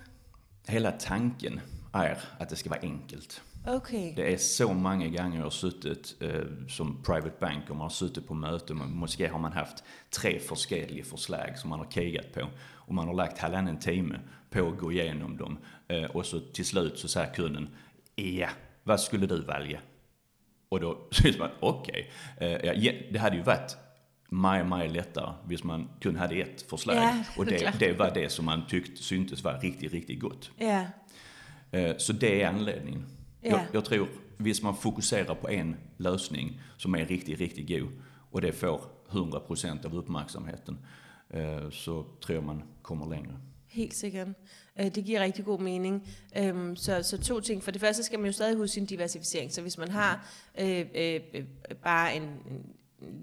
Hela 0.68 0.92
tanken 0.92 1.62
är 1.94 2.18
att 2.40 2.50
det 2.50 2.56
ska 2.56 2.70
vara 2.70 2.80
enkelt. 2.80 3.42
Okay. 3.68 4.14
Det 4.16 4.34
är 4.34 4.38
så 4.38 4.74
många 4.74 5.08
gånger 5.08 5.38
jag 5.38 5.44
har 5.44 5.50
suttit 5.50 6.16
eh, 6.22 6.68
som 6.68 7.04
private 7.04 7.34
bank 7.40 7.70
och 7.70 7.76
man 7.76 7.82
har 7.82 7.90
suttit 7.90 8.28
på 8.28 8.34
möten. 8.34 8.78
Måske 8.78 9.28
har 9.28 9.40
man 9.40 9.54
haft 9.54 9.84
tre 10.10 10.40
forskelliga 10.40 11.04
förslag 11.04 11.60
som 11.60 11.70
man 11.70 11.80
har 11.80 11.86
kigat 11.92 12.34
på. 12.34 12.42
Och 12.92 12.96
man 12.96 13.08
har 13.08 13.14
lagt 13.14 13.38
halvannan 13.38 13.80
timme 13.80 14.20
på 14.50 14.68
att 14.68 14.78
gå 14.78 14.92
igenom 14.92 15.38
dem. 15.38 15.58
Eh, 15.88 16.04
och 16.04 16.26
så 16.26 16.40
till 16.40 16.66
slut 16.66 17.00
så 17.00 17.08
säger 17.08 17.34
kunden, 17.34 17.70
ja, 18.16 18.50
vad 18.84 19.00
skulle 19.00 19.26
du 19.26 19.42
välja? 19.42 19.80
Och 20.70 20.80
då 20.80 21.08
säger 21.12 21.40
man, 21.40 21.50
okej. 21.60 22.12
Okay. 22.36 22.48
Eh, 22.50 22.74
ja, 22.74 22.94
det 23.12 23.20
hade 23.20 23.36
ju 23.36 23.42
varit 23.42 23.78
mycket, 24.30 24.66
mycket 24.66 24.92
lättare 24.92 25.34
hvis 25.46 25.64
man 25.64 25.90
kun 26.00 26.16
hade 26.16 26.36
ett 26.36 26.62
förslag. 26.62 26.96
Ja, 26.96 27.24
och 27.38 27.46
det, 27.46 27.74
det 27.80 27.94
var 28.00 28.12
det 28.14 28.30
som 28.30 28.46
man 28.46 28.68
tyckte 28.68 29.04
syntes 29.04 29.44
var 29.44 29.60
riktigt, 29.60 29.94
riktigt 29.94 30.20
gott. 30.20 30.52
Ja. 30.58 30.86
Så 31.98 32.14
det 32.14 32.42
är 32.42 32.48
anledningen. 32.48 33.06
Yeah. 33.42 33.60
Jag, 33.60 33.66
jag 33.74 33.86
tror, 33.86 34.08
hvis 34.38 34.64
man 34.64 34.76
fokuserar 34.76 35.36
på 35.36 35.50
en 35.50 35.76
lösning 35.98 36.62
som 36.78 36.96
är 36.96 37.06
riktigt, 37.06 37.40
riktigt 37.40 37.68
god 37.68 37.92
och 38.32 38.42
det 38.42 38.52
får 38.52 38.82
100% 39.10 39.86
av 39.86 39.96
uppmärksamheten, 39.96 40.78
eh, 41.34 41.72
så 41.72 42.06
tror 42.22 42.42
man 42.42 42.64
kommer 42.82 43.10
längre. 43.10 43.38
Helt 43.68 43.94
sikkert. 43.94 44.28
Eh, 44.76 44.92
det 44.92 45.04
giver 45.04 45.20
rigtig 45.20 45.46
god 45.46 45.60
mening. 45.60 46.08
Ehm, 46.36 46.76
så, 46.76 47.04
så 47.04 47.18
to 47.18 47.40
ting. 47.40 47.64
For 47.64 47.72
det 47.72 47.82
første 47.82 48.04
skal 48.04 48.20
man 48.20 48.26
jo 48.26 48.32
stadig 48.32 48.56
huske 48.58 48.74
sin 48.74 48.86
diversificering. 48.86 49.52
Så 49.52 49.62
hvis 49.62 49.78
man 49.78 49.92
har 49.92 50.28
øh, 50.60 50.86
øh, 50.96 51.22
bare 51.84 52.16
en 52.16 52.30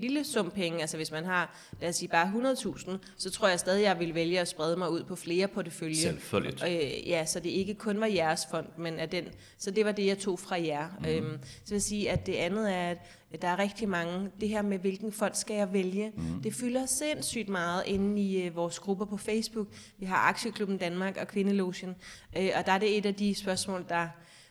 lille 0.00 0.24
sum 0.24 0.50
penge, 0.50 0.80
altså 0.80 0.96
hvis 0.96 1.10
man 1.10 1.24
har, 1.24 1.56
lad 1.80 1.88
os 1.88 1.96
sige, 1.96 2.08
bare 2.08 2.54
100.000, 2.54 2.90
så 3.16 3.30
tror 3.30 3.48
jeg 3.48 3.60
stadig, 3.60 3.82
jeg 3.82 3.98
vil 3.98 4.14
vælge 4.14 4.40
at 4.40 4.48
sprede 4.48 4.76
mig 4.76 4.90
ud 4.90 5.04
på 5.04 5.16
flere 5.16 5.48
portefølje. 5.48 5.94
Selvfølgelig. 5.94 6.64
Øh, 6.64 7.08
ja, 7.08 7.26
så 7.26 7.40
det 7.40 7.50
ikke 7.50 7.74
kun 7.74 8.00
var 8.00 8.06
jeres 8.06 8.46
fond, 8.50 8.66
men 8.78 8.98
at 8.98 9.12
den, 9.12 9.24
så 9.58 9.70
det 9.70 9.84
var 9.84 9.92
det, 9.92 10.06
jeg 10.06 10.18
tog 10.18 10.38
fra 10.38 10.62
jer. 10.62 10.88
Mm. 11.00 11.06
Øhm, 11.06 11.38
så 11.64 11.74
vil 11.74 11.82
sige, 11.82 12.10
at 12.10 12.26
det 12.26 12.34
andet 12.34 12.74
er, 12.74 12.94
at 13.32 13.42
der 13.42 13.48
er 13.48 13.58
rigtig 13.58 13.88
mange, 13.88 14.30
det 14.40 14.48
her 14.48 14.62
med, 14.62 14.78
hvilken 14.78 15.12
fond 15.12 15.34
skal 15.34 15.56
jeg 15.56 15.72
vælge, 15.72 16.12
mm. 16.16 16.42
det 16.42 16.54
fylder 16.54 16.86
sindssygt 16.86 17.48
meget 17.48 17.82
inde 17.86 18.22
i 18.22 18.42
øh, 18.42 18.56
vores 18.56 18.78
grupper 18.78 19.04
på 19.04 19.16
Facebook. 19.16 19.66
Vi 19.98 20.06
har 20.06 20.16
Aktieklubben 20.16 20.78
Danmark 20.78 21.16
og 21.20 21.28
Kvindelogen, 21.28 21.96
øh, 22.36 22.50
og 22.56 22.66
der 22.66 22.72
er 22.72 22.78
det 22.78 22.98
et 22.98 23.06
af 23.06 23.14
de 23.14 23.34
spørgsmål, 23.34 23.84
der 23.88 24.08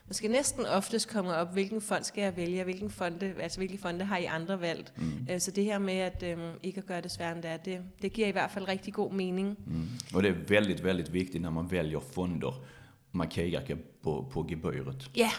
måske 0.08 0.28
næsten 0.28 0.66
oftest 0.66 1.08
kommer 1.08 1.32
op, 1.32 1.52
hvilken 1.52 1.80
fond 1.80 2.04
skal 2.04 2.22
jeg 2.22 2.36
vælge, 2.36 2.64
hvilken 2.64 2.90
fonde, 2.90 3.34
altså 3.40 3.58
hvilke 3.58 3.78
fonde 3.78 4.04
har 4.04 4.16
I 4.16 4.24
andre 4.24 4.60
valgt. 4.60 4.92
Mm. 4.96 5.26
Øh, 5.30 5.40
så 5.40 5.50
det 5.50 5.64
her 5.64 5.78
med 5.78 5.94
at 5.94 6.22
øh, 6.22 6.38
ikke 6.62 6.78
at 6.78 6.86
gøre 6.86 7.00
det 7.00 7.10
sværere 7.10 7.34
end 7.34 7.42
det 7.42 7.50
er, 7.50 7.56
det, 7.56 7.80
det 8.02 8.12
giver 8.12 8.28
i 8.28 8.30
hvert 8.30 8.50
fall 8.50 8.64
rigtig 8.64 8.94
god 8.94 9.12
mening. 9.12 9.58
Mm. 9.66 9.88
Och 10.14 10.22
det 10.22 10.28
är 10.30 10.34
väldigt, 10.48 10.84
väldigt 10.84 11.12
viktigt 11.12 11.42
när 11.42 11.50
man 11.50 11.70
väljer 11.70 12.00
fonder 12.14 12.64
man 13.12 13.28
kigger 13.28 13.60
på, 14.02 14.28
på 14.32 14.46
gebyret. 14.48 15.10
Ja, 15.16 15.30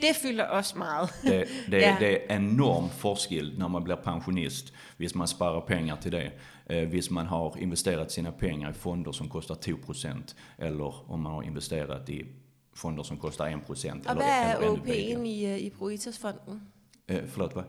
det 0.00 0.16
fylder 0.16 0.44
også 0.44 0.78
meget. 0.78 1.10
Det, 1.22 1.44
det, 1.70 1.76
Ja. 1.80 1.96
det 2.00 2.18
er 2.28 2.36
enorm 2.36 2.90
forskel 2.90 3.54
når 3.58 3.68
man 3.68 3.84
blir 3.84 3.96
pensionist, 3.96 4.72
hvis 4.96 5.14
man 5.14 5.26
sparer 5.28 5.60
pengar 5.66 5.96
till 5.96 6.12
det. 6.12 6.30
Eh, 6.70 6.88
hvis 6.88 7.10
man 7.10 7.26
har 7.26 7.56
investerat 7.58 8.12
sina 8.12 8.30
pengar 8.30 8.70
i 8.70 8.72
fonder 8.72 9.12
som 9.12 9.28
kostar 9.28 9.54
2% 9.54 10.34
eller 10.58 11.10
om 11.10 11.20
man 11.20 11.32
har 11.32 11.42
investerat 11.42 12.08
i 12.08 12.22
fonder 12.80 13.02
som 13.02 13.16
kostar 13.16 13.46
1% 13.46 13.50
Og 13.50 13.56
eller, 13.72 14.14
hvad 14.14 14.24
er. 14.26 14.72
OP'en 14.72 15.24
i, 15.26 15.46
øh, 15.46 15.58
i 15.58 15.70
Proitas-fonden? 15.70 16.62
Eh, 17.08 17.20
förlåt, 17.28 17.54
vad? 17.54 17.64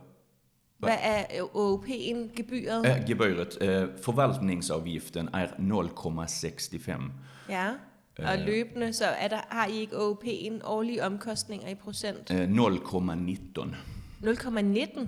Hvad 0.77 0.98
er 1.01 1.24
OP'en, 1.53 2.36
gebyret? 2.36 2.86
Eh, 2.86 3.06
gebyret, 3.08 3.58
eh, 3.62 3.88
förvaltningsavgiften 4.03 5.30
är 5.34 5.48
0,65. 5.58 7.12
Ja. 7.50 7.70
Og 8.18 8.38
løbende, 8.38 8.94
så 8.94 9.06
er 9.06 9.27
der, 9.27 9.39
har 9.50 9.68
I 9.68 9.80
ikke 9.80 9.96
OP'en 9.96 10.62
årlige 10.65 11.06
omkostninger 11.06 11.68
i 11.68 11.75
procent? 11.75 12.32
Eh, 12.32 12.50
0,19. 12.50 13.75
0,19? 14.22 15.08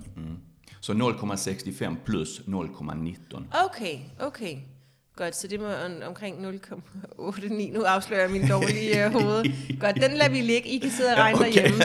Så 0.80 0.92
0,65 0.92 1.96
plus 2.04 2.40
0,19. 2.46 3.44
Okay, 3.64 3.98
okay. 4.20 4.56
Godt, 5.16 5.36
så 5.36 5.48
det 5.48 5.60
må 5.60 5.66
om- 5.66 6.02
omkring 6.06 6.40
0,89. 6.40 7.72
Nu 7.72 7.82
afslører 7.82 8.20
jeg 8.20 8.30
min 8.30 8.48
dårlige 8.48 9.04
øh, 9.06 9.12
hoved. 9.12 9.44
Godt, 9.80 9.96
den 9.96 10.10
lader 10.16 10.30
vi 10.30 10.40
ligge. 10.40 10.68
I 10.68 10.78
kan 10.78 10.90
sidde 10.90 11.10
og 11.12 11.18
regne 11.18 11.38
okay. 11.38 11.52
derhjemme. 11.54 11.84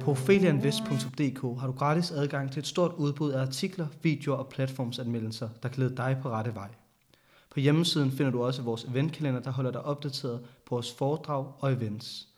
På 0.00 0.10
opheliainvest.dk 0.10 1.60
har 1.60 1.66
du 1.66 1.72
gratis 1.72 2.10
adgang 2.10 2.52
til 2.52 2.60
et 2.60 2.66
stort 2.66 2.92
udbud 2.96 3.30
af 3.32 3.40
artikler, 3.40 3.86
videoer 4.02 4.36
og 4.36 4.48
platformsanmeldelser, 4.48 5.48
der 5.62 5.68
kan 5.68 5.82
lede 5.82 5.96
dig 5.96 6.16
på 6.22 6.30
rette 6.30 6.54
vej. 6.54 6.68
På 7.50 7.60
hjemmesiden 7.60 8.10
finder 8.10 8.32
du 8.32 8.42
også 8.44 8.62
vores 8.62 8.84
eventkalender, 8.84 9.40
der 9.40 9.50
holder 9.50 9.70
dig 9.70 9.82
opdateret 9.82 10.40
på 10.66 10.74
vores 10.74 10.92
foredrag 10.92 11.46
og 11.58 11.72
events. 11.72 12.28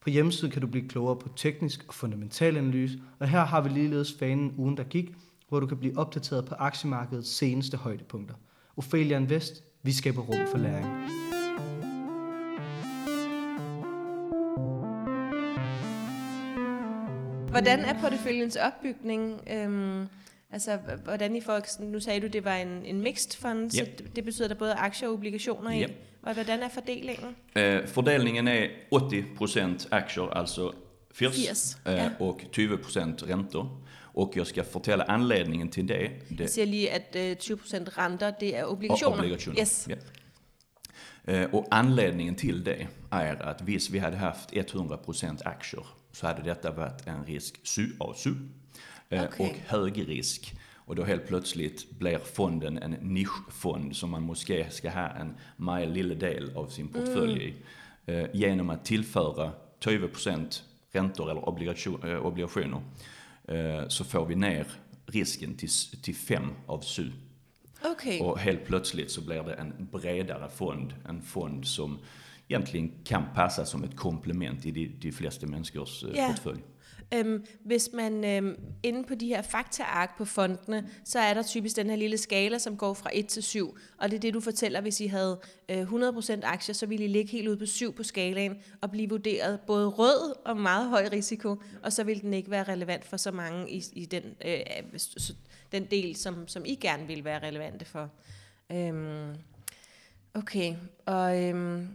På 0.00 0.10
hjemmesiden 0.10 0.50
kan 0.52 0.60
du 0.62 0.66
blive 0.66 0.88
klogere 0.88 1.16
på 1.16 1.28
teknisk 1.36 1.84
og 1.88 1.94
fundamental 1.94 2.56
analyse, 2.56 2.98
og 3.18 3.28
her 3.28 3.44
har 3.44 3.60
vi 3.60 3.68
ligeledes 3.68 4.14
fanen 4.18 4.54
ugen, 4.58 4.76
der 4.76 4.84
gik, 4.84 5.14
hvor 5.48 5.60
du 5.60 5.66
kan 5.66 5.76
blive 5.76 5.98
opdateret 5.98 6.44
på 6.44 6.54
aktiemarkedets 6.58 7.28
seneste 7.28 7.76
højdepunkter. 7.76 8.34
Ophelia 8.76 9.16
Invest, 9.18 9.62
vi 9.82 9.92
skaber 9.92 10.22
rum 10.22 10.46
for 10.50 10.58
læring. 10.58 10.86
Hvordan 17.50 17.78
er 17.80 18.00
porteføljens 18.00 18.56
opbygning? 18.56 19.40
Øhm, 19.52 20.06
altså, 20.52 20.78
hvordan 21.04 21.36
I 21.36 21.40
får, 21.40 21.60
sådan- 21.66 21.86
nu 21.86 22.00
sagde 22.00 22.20
du, 22.20 22.26
det 22.26 22.44
var 22.44 22.54
en, 22.56 22.68
en 22.84 23.00
mixed 23.00 23.40
fund, 23.40 23.70
så 23.70 23.80
Yep. 23.88 23.98
det, 23.98 24.16
det 24.16 24.24
betyder, 24.24 24.44
at 24.44 24.50
der 24.50 24.56
både 24.56 24.70
er 24.72 24.76
aktier 24.76 25.08
og 25.08 25.14
obligationer 25.14 25.70
i. 25.70 25.86
Og 26.22 26.34
hvordan 26.34 26.62
er 26.62 26.68
fordelingen? 26.68 27.36
Eh, 27.56 27.86
fördelningen 27.86 28.48
är 28.48 28.68
80% 28.90 29.88
aktier, 29.90 30.30
alltså 30.34 30.72
FIRS, 31.14 31.76
80, 31.84 31.90
eh, 31.90 31.94
ja. 31.94 32.10
och 32.18 32.40
20% 32.52 33.26
räntor. 33.26 33.80
Och 34.14 34.32
jag 34.36 34.46
ska 34.46 34.62
fortælle 34.64 35.04
anledningen 35.10 35.68
till 35.68 35.86
det. 35.88 36.10
det 36.28 36.40
Jeg 36.40 36.50
siger 36.50 36.64
lige, 36.66 36.90
at 36.90 37.16
øh, 37.16 37.36
20% 37.40 37.98
renter, 37.98 38.30
det 38.30 38.56
er 38.56 38.64
og 38.64 38.72
obligationer. 38.72 39.18
obligationer. 39.18 39.60
Yes. 39.60 39.88
Ja. 39.88 39.94
Eh, 41.24 41.54
Och 41.54 41.66
anledningen 41.70 42.34
till 42.34 42.64
det 42.64 42.86
är 43.10 43.42
att 43.42 43.60
hvis 43.60 43.92
vi 43.92 43.98
hade 43.98 44.16
haft 44.16 44.52
100% 44.52 45.38
aktier 45.44 45.86
så 46.12 46.26
hade 46.26 46.42
detta 46.42 46.70
varit 46.70 47.06
en 47.06 47.24
risk 47.28 47.60
SU 47.64 47.82
av 48.00 48.14
SU 48.14 48.30
eh, 49.10 49.24
Okej. 49.24 49.46
och 49.46 49.56
hög 49.76 50.08
risk. 50.08 50.54
Och 50.90 50.96
då 50.96 51.04
helt 51.04 51.26
plötsligt 51.26 51.90
blir 51.90 52.18
fonden 52.18 52.78
en 52.78 52.90
nischfond 52.90 53.96
som 53.96 54.10
man 54.10 54.22
måske 54.22 54.70
ska 54.70 54.90
ha 54.90 55.08
en 55.08 55.34
meget 55.56 55.88
lille 55.88 56.14
del 56.14 56.56
av 56.56 56.66
sin 56.66 56.88
portfölj 56.88 57.42
i. 57.44 57.54
Eh, 58.06 58.26
genom 58.32 58.70
att 58.70 58.84
tillföra 58.84 59.52
20% 59.80 60.62
räntor 60.92 61.30
eller 61.30 61.48
obligation, 61.48 62.02
eh, 62.08 62.26
obligationer 62.26 62.80
eh, 63.44 63.88
så 63.88 64.04
får 64.04 64.26
vi 64.26 64.34
ner 64.34 64.66
risken 65.06 65.54
till, 65.54 65.70
till 66.02 66.14
5 66.14 66.42
av 66.66 66.80
SU. 66.80 67.10
Okay. 67.92 68.20
Och 68.20 68.38
helt 68.38 68.64
plötsligt 68.66 69.10
så 69.10 69.20
blir 69.20 69.42
det 69.42 69.54
en 69.54 69.88
bredare 69.92 70.48
fond. 70.48 70.94
En 71.08 71.22
fond 71.22 71.66
som 71.66 71.98
egentligen 72.48 72.92
kan 73.04 73.24
passa 73.34 73.64
som 73.64 73.84
ett 73.84 73.96
komplement 73.96 74.66
i 74.66 74.70
de, 74.70 74.86
de 75.00 75.12
flesta 75.12 75.46
människors 75.46 76.04
Ja. 76.14 76.28
portfölj. 76.28 76.60
Øhm, 77.14 77.44
hvis 77.64 77.90
man 77.92 78.24
øhm, 78.24 78.56
inde 78.82 79.04
på 79.04 79.14
de 79.14 79.26
her 79.26 79.42
faktaark 79.42 80.18
på 80.18 80.24
fondene, 80.24 80.88
så 81.04 81.18
er 81.18 81.34
der 81.34 81.42
typisk 81.42 81.76
den 81.76 81.90
her 81.90 81.96
lille 81.96 82.18
skala, 82.18 82.58
som 82.58 82.76
går 82.76 82.94
fra 82.94 83.10
1 83.12 83.26
til 83.26 83.42
7. 83.42 83.78
Og 83.98 84.10
det 84.10 84.16
er 84.16 84.20
det, 84.20 84.34
du 84.34 84.40
fortæller, 84.40 84.80
hvis 84.80 85.00
I 85.00 85.06
havde 85.06 85.40
øh, 85.68 85.82
100% 85.82 86.40
aktier, 86.42 86.74
så 86.74 86.86
ville 86.86 87.04
I 87.04 87.08
ligge 87.08 87.32
helt 87.32 87.48
ude 87.48 87.56
på 87.56 87.66
7 87.66 87.92
på 87.92 88.02
skalaen 88.02 88.58
og 88.80 88.90
blive 88.90 89.08
vurderet 89.08 89.60
både 89.60 89.88
rød 89.88 90.34
og 90.44 90.56
meget 90.56 90.88
høj 90.88 91.08
risiko, 91.12 91.56
og 91.82 91.92
så 91.92 92.04
ville 92.04 92.22
den 92.22 92.34
ikke 92.34 92.50
være 92.50 92.64
relevant 92.64 93.04
for 93.04 93.16
så 93.16 93.30
mange 93.30 93.70
i, 93.70 93.84
i 93.92 94.04
den, 94.04 94.24
øh, 94.44 94.60
den 95.72 95.84
del, 95.84 96.16
som, 96.16 96.48
som 96.48 96.64
I 96.64 96.74
gerne 96.74 97.06
vil 97.06 97.24
være 97.24 97.46
relevante 97.46 97.84
for. 97.84 98.10
Øhm, 98.72 99.34
okay, 100.34 100.74
og 101.06 101.42
øhm, 101.44 101.88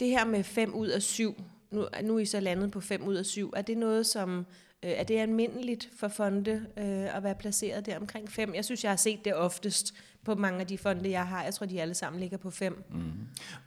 det 0.00 0.08
her 0.08 0.24
med 0.24 0.44
5 0.44 0.74
ud 0.74 0.88
af 0.88 1.02
7, 1.02 1.34
nu, 1.70 1.88
nu 2.02 2.16
er 2.16 2.18
I 2.18 2.26
så 2.26 2.40
landet 2.40 2.70
på 2.70 2.80
5 2.80 3.02
ud 3.02 3.14
af 3.14 3.26
7, 3.26 3.52
er 3.56 3.62
det 3.62 3.78
noget, 3.78 4.06
som 4.06 4.46
øh, 4.82 4.90
er 4.90 5.04
det 5.04 5.18
almindeligt 5.18 5.88
for 5.96 6.08
fonde 6.08 6.66
øh, 6.76 7.16
at 7.16 7.22
være 7.22 7.34
placeret 7.34 7.86
der 7.86 7.98
omkring 7.98 8.32
5? 8.32 8.54
Jeg 8.54 8.64
synes, 8.64 8.84
jeg 8.84 8.90
har 8.90 8.96
set 8.96 9.24
det 9.24 9.34
oftest 9.34 9.94
på 10.24 10.34
mange 10.34 10.60
af 10.60 10.66
de 10.66 10.78
fonde, 10.78 11.10
jeg 11.10 11.26
har. 11.26 11.44
Jeg 11.44 11.54
tror, 11.54 11.66
de 11.66 11.82
alle 11.82 11.94
sammen 11.94 12.20
ligger 12.20 12.36
på 12.36 12.50
5. 12.50 12.84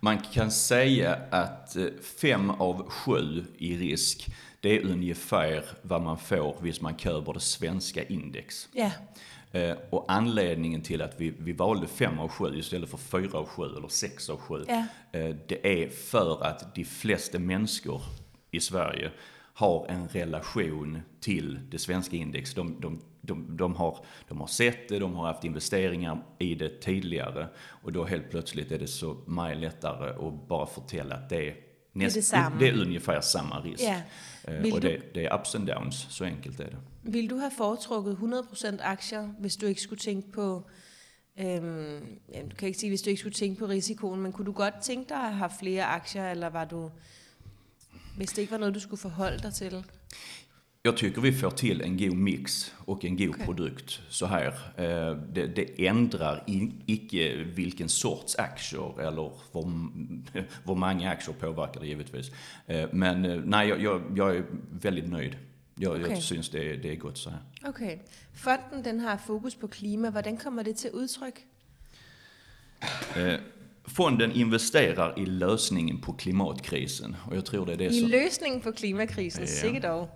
Man 0.01 0.19
kan 0.33 0.51
säga 0.51 1.15
att 1.31 1.75
eh, 1.75 1.87
fem 2.17 2.49
av 2.49 2.89
sju 2.89 3.43
i 3.57 3.77
risk, 3.77 4.29
det 4.63 4.75
är 4.75 4.91
ungefär 4.91 5.63
vad 5.83 6.01
man 6.01 6.17
får 6.17 6.57
hvis 6.61 6.81
man 6.81 6.99
köper 6.99 7.33
det 7.33 7.41
svenska 7.41 8.03
index. 8.03 8.67
Ja, 8.75 8.91
Eh, 9.55 9.77
och 9.89 10.05
anledningen 10.07 10.81
till 10.81 11.01
att 11.01 11.21
vi, 11.21 11.33
vi 11.39 11.53
valde 11.53 11.87
fem 11.87 12.19
av 12.19 12.27
sju 12.27 12.57
istället 12.59 12.89
för 12.89 12.97
fyra 12.97 13.37
av 13.37 13.45
sju 13.45 13.63
eller 13.63 13.87
sex 13.87 14.29
av 14.29 14.37
sju, 14.37 14.65
Ja. 14.67 14.85
eh, 15.11 15.35
det 15.47 15.83
är 15.83 15.89
för 15.89 16.43
att 16.43 16.75
de 16.75 16.85
flesta 16.85 17.39
människor 17.39 18.01
i 18.51 18.59
Sverige 18.59 19.11
har 19.53 19.85
en 19.89 20.07
relation 20.07 21.01
till 21.19 21.59
det 21.71 21.77
svenska 21.79 22.15
index. 22.15 22.53
De, 22.53 22.81
de, 22.81 23.01
de, 23.21 23.57
de, 23.57 23.75
har, 23.75 23.97
de 24.27 24.39
har 24.39 24.47
sett 24.47 24.89
det, 24.89 24.99
de 24.99 25.15
har 25.15 25.27
haft 25.27 25.43
investeringar 25.43 26.17
i 26.39 26.55
det 26.55 26.81
tidigare 26.81 27.47
och 27.59 27.91
då 27.91 28.05
helt 28.05 28.29
plötsligt 28.29 28.71
är 28.71 28.79
det 28.79 28.87
så 28.87 29.17
mycket 29.27 29.57
lättare 29.57 30.27
att 30.27 30.47
bara 30.47 30.65
fortälla 30.65 31.15
att 31.15 31.29
det 31.29 31.53
är, 32.01 32.05
näst, 32.05 32.15
detsamma. 32.15 32.59
det 32.59 32.67
är 32.67 32.73
ungefär 32.81 33.21
samma 33.21 33.59
risk. 33.61 33.83
Ja. 33.83 34.01
Eh, 34.47 34.61
Vill 34.61 34.73
och 34.73 34.81
du- 34.81 34.87
det, 34.87 35.13
det 35.15 35.25
är 35.25 35.39
ups 35.39 35.55
and 35.55 35.67
downs, 35.67 36.07
så 36.09 36.23
enkelt 36.25 36.59
är 36.59 36.65
det. 36.65 36.77
Vil 37.03 37.29
du 37.29 37.35
have 37.37 37.51
foretrukket 37.57 38.17
100% 38.17 38.79
aktier, 38.81 39.29
hvis 39.39 39.55
du 39.55 39.65
ikke 39.65 39.81
skulle 39.81 39.99
tænke 39.99 40.31
på, 40.31 40.63
øhm, 41.39 42.19
ja, 42.33 42.41
du 42.51 42.55
kan 42.57 42.67
ikke 42.67 42.79
sige, 42.79 42.89
hvis 42.89 43.01
du 43.01 43.09
ikke 43.09 43.19
skulle 43.19 43.33
tænke 43.33 43.59
på 43.59 43.65
risikoen, 43.65 44.21
men 44.21 44.31
kunne 44.31 44.45
du 44.45 44.51
godt 44.51 44.73
tænke 44.81 45.09
dig 45.09 45.17
at 45.17 45.33
have 45.35 45.51
flere 45.59 45.83
aktier, 45.85 46.31
eller 46.31 46.49
var 46.49 46.65
du, 46.65 46.91
hvis 48.17 48.29
det 48.29 48.37
ikke 48.37 48.51
var 48.51 48.57
noget, 48.57 48.75
du 48.75 48.79
skulle 48.79 48.99
forholde 49.01 49.39
dig 49.39 49.53
til? 49.53 49.85
Jag 50.85 50.97
tycker 50.97 51.21
vi 51.21 51.31
får 51.33 51.51
till 51.51 51.81
en 51.81 51.97
god 51.97 52.13
mix 52.17 52.73
och 52.77 53.05
en 53.05 53.17
god 53.17 53.29
Okej. 53.29 53.45
produkt 53.45 53.99
så 54.09 54.25
här. 54.25 54.47
Eh, 54.77 55.15
Det, 55.33 55.47
det 55.47 55.87
ändrar 55.87 56.43
in, 56.47 56.81
icke 56.85 57.35
vilken 57.43 57.89
sorts 57.89 58.35
aktier 58.35 59.01
eller 59.01 59.31
vad 60.63 60.77
många 60.77 61.11
aktier 61.11 61.35
påverkar 61.35 61.79
det 61.81 61.87
givetvis. 61.87 62.31
Eh, 62.67 62.89
Men 62.91 63.25
eh, 63.25 63.41
nej, 63.45 63.69
jag, 63.69 63.81
jag, 63.81 64.01
jag 64.15 64.35
är 64.35 64.45
väldigt 64.71 65.09
nöjd. 65.09 65.37
Jag, 65.75 65.91
Okej. 65.99 66.11
jag 66.11 66.23
syns 66.23 66.49
det, 66.49 66.71
är- 66.73 66.77
det 66.77 66.91
är 66.91 66.95
gott 66.95 67.17
så 67.17 67.29
här. 67.29 67.39
Okay. 67.69 67.97
Fonden 68.33 68.83
den 68.83 68.99
har 68.99 69.17
fokus 69.17 69.55
på 69.55 69.67
klima. 69.67 70.09
Hvordan 70.09 70.37
kommer 70.37 70.63
det 70.63 70.73
til 70.73 70.89
udtryk? 70.93 71.45
Fonden 73.85 74.31
investerar 74.31 75.19
i 75.19 75.25
lösningen 75.25 75.97
på 76.01 76.13
klimatkrisen 76.13 77.15
och 77.29 77.35
jag 77.35 77.45
tror 77.45 77.65
det 77.65 77.73
är 77.73 77.77
det 77.77 77.85
I 77.85 77.99
som... 78.01 78.09
løsningen 78.09 78.61
på 78.61 78.71
klimakrisen, 78.73 79.73
Ja. 79.73 79.79
dog. 79.79 80.07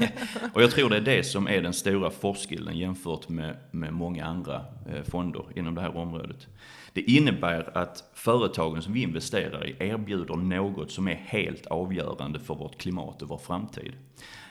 Och 0.54 0.62
jag 0.62 0.70
tror 0.70 0.90
det 0.90 0.96
är 0.96 1.00
det 1.00 1.24
som 1.24 1.46
är 1.48 1.62
den 1.62 1.72
stora 1.72 2.10
forskillen 2.10 2.78
jämfört 2.78 3.28
med, 3.28 3.56
med 3.70 3.92
många 3.92 4.24
andra 4.24 4.64
eh, 4.88 5.02
fonder 5.02 5.44
inom 5.56 5.74
det 5.74 5.80
här 5.80 5.96
området. 5.96 6.46
Det 6.92 7.00
innebär 7.00 7.78
att 7.78 8.04
företagen 8.14 8.82
som 8.82 8.92
vi 8.92 9.02
investerar 9.02 9.66
i 9.66 9.76
erbjuder 9.78 10.36
något 10.36 10.90
som 10.90 11.08
är 11.08 11.14
helt 11.14 11.66
avgörande 11.66 12.40
för 12.40 12.54
vårt 12.54 12.78
klimat 12.78 13.22
och 13.22 13.28
vår 13.28 13.38
framtid. 13.38 13.92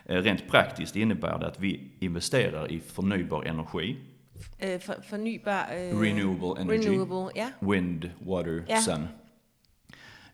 Eh, 0.05 0.21
Rent 0.21 0.47
praktiskt 0.47 0.95
innebär 0.95 1.39
det 1.39 1.47
att 1.47 1.59
vi 1.59 1.91
investerar 1.99 2.71
i 2.71 2.79
förnybar 2.79 3.43
energi, 3.43 3.97
Øh, 4.63 4.81
for, 4.81 4.95
fornybar... 5.09 5.69
Øh, 5.73 5.99
renewable 6.01 6.61
energy, 6.61 6.87
Renewable, 6.87 7.31
ja. 7.35 7.51
wind, 7.61 8.03
water, 8.27 8.61
Ja. 8.69 8.81
sun. 8.81 9.07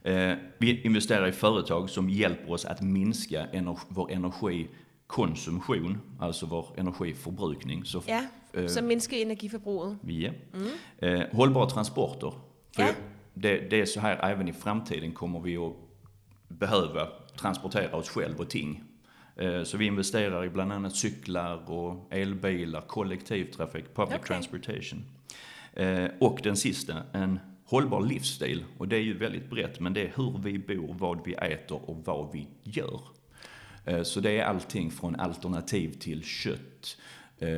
Eh, 0.04 0.36
vi 0.58 0.80
investerar 0.82 1.26
i 1.26 1.32
företag 1.32 1.90
som 1.90 2.08
hjälper 2.08 2.52
oss 2.52 2.64
att 2.64 2.82
minska 2.82 3.46
ener 3.52 3.78
vår 3.88 4.10
energikonsumtion, 4.10 6.00
alltså 6.20 6.46
vår 6.46 6.74
energiförbrukning. 6.76 7.84
Så 7.84 8.02
Ja. 8.06 8.20
Som 8.68 8.86
minskar 8.86 9.16
energiforbruget. 9.16 10.32
Ja. 11.00 11.08
Eh, 11.08 11.22
hållbara 11.32 11.66
transporter. 11.70 12.32
För 12.76 12.82
Ja. 12.82 12.88
det, 13.34 13.70
det 13.70 13.80
är 13.80 13.84
så 13.86 14.00
här, 14.00 14.30
även 14.32 14.48
i 14.48 14.52
framtiden 14.52 15.12
kommer 15.12 15.40
vi 15.40 15.56
att 15.56 15.72
behöva 16.48 17.08
transportera 17.36 17.96
oss 17.96 18.08
själva 18.08 18.38
och 18.38 18.50
ting. 18.50 18.82
Eh, 19.38 19.62
så 19.62 19.76
vi 19.76 19.86
investerar 19.86 20.44
i 20.44 20.48
bland 20.48 20.72
annat 20.72 20.96
cyklar 20.96 21.70
och 21.70 22.06
elbilar, 22.10 22.80
kollektivtrafik, 22.80 23.84
public 23.94 24.14
Okej. 24.18 24.26
transportation. 24.26 25.04
Eh, 25.72 26.04
och 26.20 26.40
den 26.42 26.56
sista, 26.56 27.02
en 27.12 27.38
hållbar 27.64 28.00
livsstil. 28.00 28.64
Och 28.78 28.88
det 28.88 28.96
är 28.96 29.00
ju 29.00 29.18
väldigt 29.18 29.50
brett, 29.50 29.80
men 29.80 29.92
det 29.92 30.00
är 30.02 30.12
hur 30.16 30.38
vi 30.42 30.58
bor, 30.58 30.94
vad 30.98 31.24
vi 31.24 31.32
äter 31.34 31.80
och 31.90 31.96
vad 32.04 32.32
vi 32.32 32.46
gör. 32.62 33.00
Eh, 33.84 34.02
Så 34.02 34.20
det 34.20 34.38
är 34.38 34.44
allting 34.44 34.90
från 34.90 35.16
alternativ 35.16 35.92
till 35.98 36.24
kött. 36.24 36.96
Eh, 37.40 37.48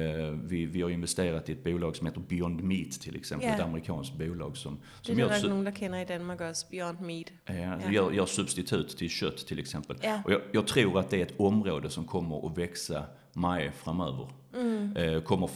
Vi, 0.43 0.67
vi 0.67 0.83
har 0.83 0.91
investerat 0.91 1.49
i 1.49 1.53
ett 1.53 1.65
bolag 1.65 1.97
som 1.97 2.07
heter 2.07 2.21
Beyond 2.21 2.63
Meat 2.63 2.91
till 2.91 3.17
exempel, 3.17 3.49
Ja. 3.49 3.55
ett 3.55 3.61
amerikanskt 3.61 4.15
bolag 4.19 4.57
som, 4.57 4.75
Det 4.75 5.07
som 5.07 5.19
är 5.19 5.23
nog 5.23 5.31
su- 5.33 5.49
nogen, 5.49 5.65
der 5.65 5.73
kender 5.73 5.99
i 6.01 6.05
Danmark 6.05 6.41
også, 6.41 6.67
Beyond 6.71 7.01
Meat. 7.01 7.27
eh, 7.47 7.61
Ja. 7.61 7.93
gör, 7.93 8.13
gör 8.13 8.27
substitut 8.27 8.97
till 8.97 9.11
kött 9.11 9.47
till 9.47 9.59
exempel. 9.59 9.97
Ja. 10.03 10.23
Och 10.25 10.33
jag, 10.33 10.41
jag 10.53 10.67
tror 10.67 10.99
att 10.99 11.11
det 11.11 11.17
är 11.21 11.23
ett 11.27 11.41
område 11.41 11.91
som 11.91 12.05
kommer 12.05 12.47
att 12.47 12.59
växa 12.59 13.05
mycket 13.33 13.73
framöver. 13.75 14.29
Mm. 14.55 14.97
Eh, 14.97 15.21
kommer 15.23 15.51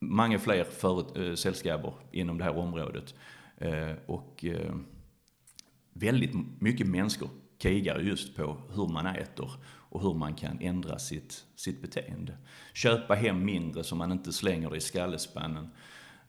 många 0.00 0.38
fler 0.38 0.64
förut, 0.64 1.16
eh, 1.16 1.34
sällskaper 1.34 1.92
inom 2.12 2.38
det 2.38 2.44
här 2.44 2.56
området. 2.58 3.14
Eh, 3.58 3.92
och 4.06 4.44
eh, 4.44 4.74
väldigt 5.92 6.30
mycket 6.60 6.86
människor 6.86 7.28
krigar 7.58 7.98
just 8.00 8.36
på 8.36 8.56
hur 8.74 8.88
man 8.88 9.06
äter 9.06 9.50
och 9.96 10.02
hur 10.02 10.14
man 10.14 10.34
kan 10.34 10.58
ändra 10.60 10.98
sitt, 10.98 11.44
sitt 11.54 11.82
beteende. 11.82 12.36
Köpa 12.74 13.14
hem 13.14 13.44
mindre 13.44 13.84
så 13.84 13.96
man 13.96 14.12
inte 14.12 14.32
slänger 14.32 14.70
det 14.70 14.76
i 14.76 14.80
skallespannen. 14.80 15.70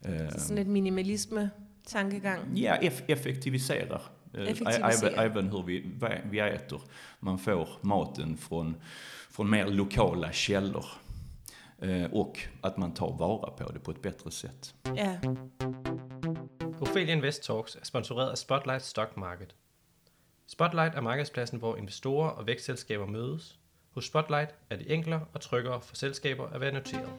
Eh, 0.01 0.29
Så 0.29 0.39
sådan 0.39 0.57
et 0.57 0.67
minimalisme-tankegang. 0.67 2.39
Ja, 2.55 2.75
eff 2.75 3.01
effektiviserar. 3.07 4.01
Eh, 4.33 4.41
Effektivisera. 4.41 5.23
Även, 5.23 5.49
hur 5.49 5.63
vi, 5.63 5.91
vi 6.31 6.39
äter. 6.39 6.81
Man 7.19 7.39
får 7.39 7.69
maten 7.81 8.37
från, 8.37 8.75
från 9.31 9.49
mer 9.49 9.65
lokala 9.67 10.31
källor. 10.31 10.85
Eh, 11.79 12.03
och 12.11 12.39
att 12.61 12.77
man 12.77 12.93
tar 12.93 13.17
vara 13.17 13.51
på 13.51 13.71
det 13.71 13.79
på 13.79 13.91
ett 13.91 14.01
bättre 14.01 14.31
sätt. 14.31 14.73
Ja. 14.95 15.15
Ophelia 16.79 17.13
Invest 17.13 17.43
Talks 17.43 17.75
er 17.75 17.79
sponsoreret 17.83 18.29
af 18.31 18.37
Spotlight 18.37 18.83
Stock 18.83 19.15
Market. 19.15 19.55
Spotlight 20.49 20.95
er 20.95 21.01
markedspladsen, 21.01 21.59
hvor 21.59 21.75
investorer 21.75 22.29
og 22.29 22.47
vækstselskaber 22.47 23.05
mødes. 23.05 23.59
Hos 23.91 24.05
Spotlight 24.05 24.55
er 24.69 24.75
det 24.75 24.93
enklere 24.93 25.25
og 25.33 25.41
tryggere 25.41 25.81
for 25.81 25.95
selskaber 25.95 26.47
at 26.47 26.61
være 26.61 26.71
noteret. 26.71 27.09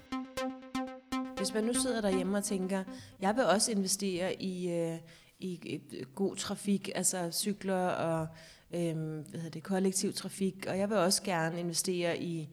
Hvis 1.36 1.54
man 1.54 1.64
nu 1.64 1.74
sidder 1.74 2.00
derhjemme 2.00 2.38
og 2.38 2.44
tænker, 2.44 2.84
jeg 3.20 3.36
vil 3.36 3.44
også 3.44 3.72
investere 3.72 4.42
i, 4.42 4.70
øh, 4.70 4.98
i 5.38 5.80
øh, 5.92 6.06
god 6.14 6.36
trafik, 6.36 6.90
altså 6.94 7.30
cykler 7.32 7.88
og 7.88 8.26
øh, 8.74 8.96
hvad 8.96 9.40
hedder 9.40 9.50
det, 9.50 9.62
kollektiv 9.62 10.12
trafik, 10.12 10.66
og 10.68 10.78
jeg 10.78 10.88
vil 10.88 10.96
også 10.96 11.22
gerne 11.22 11.60
investere 11.60 12.22
i 12.22 12.48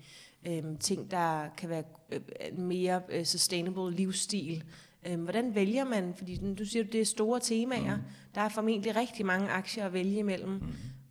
øh, 0.48 0.64
ting, 0.80 1.12
der 1.12 1.50
kan 1.58 1.70
være 1.70 1.84
øh, 2.12 2.60
mere 2.60 3.02
øh, 3.10 3.26
sustainable 3.26 3.92
livsstil. 3.92 4.64
Øh, 5.06 5.20
hvordan 5.20 5.56
vælger 5.56 5.86
man? 5.86 6.14
Fordi 6.18 6.40
du 6.60 6.66
siger, 6.66 6.84
det 6.84 7.02
er 7.02 7.06
store 7.06 7.40
temaer. 7.40 7.98
Der 8.36 8.42
er 8.42 8.50
formentlig 8.50 8.96
rigtig 8.96 9.26
mange 9.26 9.50
aktier 9.50 9.86
at 9.86 9.94
vælge 9.94 10.18
imellem. 10.20 10.62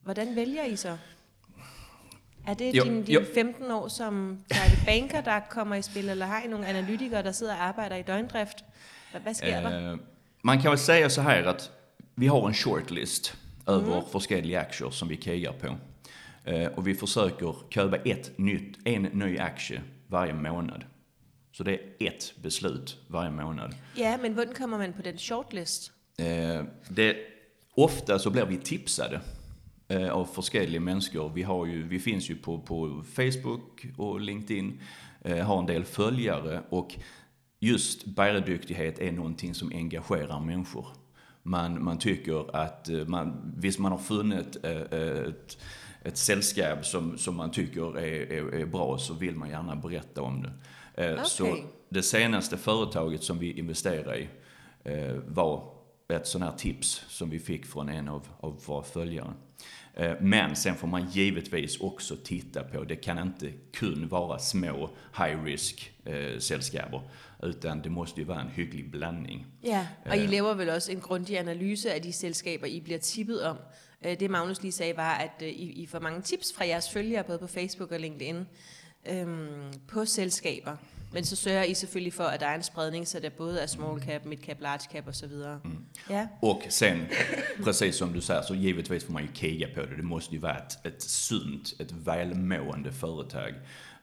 Hvordan 0.02 0.36
vælger 0.36 0.64
I 0.64 0.76
så? 0.76 0.96
Er 2.46 2.54
det 2.54 2.74
Jo, 2.74 2.84
din, 2.84 3.02
jo. 3.02 3.20
din 3.20 3.28
15 3.34 3.70
år 3.70 3.88
som 3.88 4.38
private 4.50 4.76
banker, 4.86 5.20
der 5.20 5.40
kommer 5.50 5.74
i 5.74 5.82
spil, 5.82 6.08
eller 6.08 6.26
har 6.26 6.42
I 6.42 6.48
nogle 6.48 6.66
analytikere, 6.66 7.22
der 7.22 7.32
sidder 7.32 7.54
og 7.54 7.62
arbejder 7.62 7.96
i 7.96 8.02
døgndrift? 8.02 8.64
Hvad, 9.10 9.20
hvad 9.20 9.34
sker 9.34 9.60
der? 9.60 9.92
Eh, 9.92 9.98
man 10.42 10.60
kan 10.60 10.70
väl 10.70 10.78
säga 10.78 11.08
så 11.08 11.22
här 11.22 11.44
att 11.44 11.70
vi 12.16 12.26
har 12.26 12.48
en 12.48 12.54
shortlist 12.54 13.36
över 13.68 14.02
forskelliga 14.12 14.60
aktier 14.60 14.90
som 14.90 15.08
vi 15.08 15.16
krigar 15.16 15.52
på. 15.52 15.66
Eh, 16.50 16.66
och 16.66 16.86
vi 16.86 16.94
försöker 16.94 17.54
köpa 17.70 17.96
ett 17.96 18.38
nytt, 18.38 18.78
en 18.84 19.02
ny 19.02 19.38
aktie 19.38 19.82
varje 20.08 20.32
månad. 20.34 20.84
Så 21.56 21.64
det 21.64 21.72
är 21.72 22.08
ett 22.08 22.34
beslut 22.42 22.98
varje 23.08 23.30
månad. 23.30 23.74
Ja, 23.94 24.18
men 24.22 24.34
hvordan 24.34 24.54
kommer 24.54 24.78
man 24.78 24.92
på 24.92 25.02
den 25.02 25.18
shortlist? 25.18 25.92
Eh, 26.16 26.64
det, 26.88 27.16
ofta 27.74 28.18
så 28.18 28.30
blir 28.30 28.46
vi 28.46 28.56
tipsade 28.56 29.20
eh, 29.88 30.10
av 30.10 30.24
forskelliga 30.24 30.80
människor. 30.80 31.32
Vi, 31.34 31.42
har 31.42 31.66
ju, 31.66 31.88
vi 31.88 31.98
finns 31.98 32.30
ju 32.30 32.36
på, 32.36 32.58
på 32.58 33.04
Facebook 33.12 33.86
och 33.96 34.20
LinkedIn, 34.20 34.80
eh, 35.20 35.46
har 35.46 35.58
en 35.58 35.66
del 35.66 35.84
följare 35.84 36.62
och 36.68 36.94
just 37.60 38.04
bäredyktighet 38.04 38.98
är 38.98 39.12
någonting 39.12 39.54
som 39.54 39.72
engagerar 39.72 40.40
människor. 40.40 40.86
Man, 41.42 41.84
man 41.84 41.98
tycker 41.98 42.56
att 42.56 42.88
eh, 42.88 43.06
man, 43.06 43.54
visst 43.56 43.78
man 43.78 43.92
har 43.92 43.98
funnit 43.98 44.64
eh, 44.64 44.80
ett, 45.00 45.58
ett 46.02 46.16
sällskap 46.16 46.86
som, 46.86 47.18
som 47.18 47.36
man 47.36 47.50
tycker 47.50 47.98
är, 47.98 48.32
är, 48.32 48.54
är 48.54 48.66
bra 48.66 48.98
så 48.98 49.14
vill 49.14 49.36
man 49.36 49.50
gärna 49.50 49.76
berätta 49.76 50.22
om 50.22 50.42
det. 50.42 50.52
Eh, 50.98 51.24
Så 51.24 51.44
Okej. 51.50 51.64
det 51.88 52.02
senaste 52.02 52.56
företaget 52.56 53.22
som 53.22 53.38
vi 53.38 53.52
investerade 53.52 54.18
i 54.18 54.28
eh, 54.84 55.14
var 55.26 55.74
ett 56.08 56.26
sånt 56.26 56.44
här 56.44 56.52
tips 56.58 57.04
som 57.08 57.30
vi 57.30 57.38
fick 57.38 57.66
från 57.66 57.88
en 57.88 58.08
av, 58.08 58.26
av 58.40 58.62
våra 58.66 58.82
följare. 58.82 59.32
Eh, 59.94 60.12
men 60.20 60.56
sen 60.56 60.74
får 60.76 60.88
man 60.88 61.08
givetvis 61.10 61.80
också 61.80 62.16
titta 62.24 62.62
på, 62.62 62.84
det 62.84 62.96
kan 62.96 63.18
inte 63.18 63.52
kun 63.72 64.08
vara 64.08 64.38
små 64.38 64.90
high 65.18 65.44
risk 65.44 65.92
eh, 66.04 66.38
sällskaper, 66.38 67.00
utan 67.42 67.82
det 67.82 67.90
måste 67.90 68.20
ju 68.20 68.26
vara 68.26 68.40
en 68.40 68.48
hygglig 68.48 68.90
blandning. 68.90 69.46
Ja, 69.62 69.86
og 70.06 70.16
I 70.16 70.26
laver 70.26 70.54
vel 70.54 70.68
også 70.70 70.92
en 70.92 71.00
grundig 71.00 71.38
analyse 71.38 71.92
af 71.94 72.02
de 72.02 72.12
selskaber, 72.12 72.66
I 72.66 72.80
bliver 72.80 72.98
tippet 72.98 73.42
om. 73.42 73.56
Øh, 74.04 74.20
Det 74.20 74.30
Magnus 74.30 74.62
lige 74.62 74.72
sagde 74.72 74.96
var, 74.96 75.14
at 75.14 75.42
øh, 75.42 75.48
I, 75.48 75.82
I 75.82 75.86
får 75.86 75.98
mange 76.00 76.22
tips 76.22 76.52
fra 76.56 76.64
jeres 76.66 76.90
følgere, 76.90 77.24
både 77.24 77.38
på 77.38 77.46
Facebook 77.46 77.92
og 77.92 78.00
LinkedIn, 78.00 78.44
øhm, 79.06 79.72
på 79.88 80.04
selskaber. 80.04 80.76
Men 81.12 81.24
så 81.24 81.36
sørger 81.36 81.62
I 81.62 81.74
selvfølgelig 81.74 82.12
for, 82.12 82.24
at 82.24 82.40
der 82.40 82.46
er 82.46 82.54
en 82.54 82.62
spredning, 82.62 83.08
så 83.08 83.20
der 83.20 83.28
både 83.30 83.60
er 83.60 83.66
small 83.66 84.02
cap, 84.02 84.24
mid 84.24 84.38
cap, 84.38 84.60
large 84.60 84.84
cap 84.92 85.08
osv. 85.08 85.28
Mm. 85.64 85.70
Ja, 86.10 86.26
Och 86.42 86.62
sen, 86.68 87.06
precis 87.64 87.94
som 87.94 88.12
du 88.12 88.20
säger, 88.20 88.42
så 88.42 88.54
givetvis 88.54 89.04
får 89.04 89.12
man 89.12 89.22
ju 89.22 89.28
kriga 89.34 89.66
på 89.74 89.80
det. 89.80 89.96
Det 89.96 90.04
måste 90.04 90.34
ju 90.34 90.40
vara 90.40 90.58
ett, 90.58 90.86
ett 90.86 91.02
sunt, 91.02 91.74
ett 91.80 91.92
välmående 91.92 92.92
företag 92.92 93.54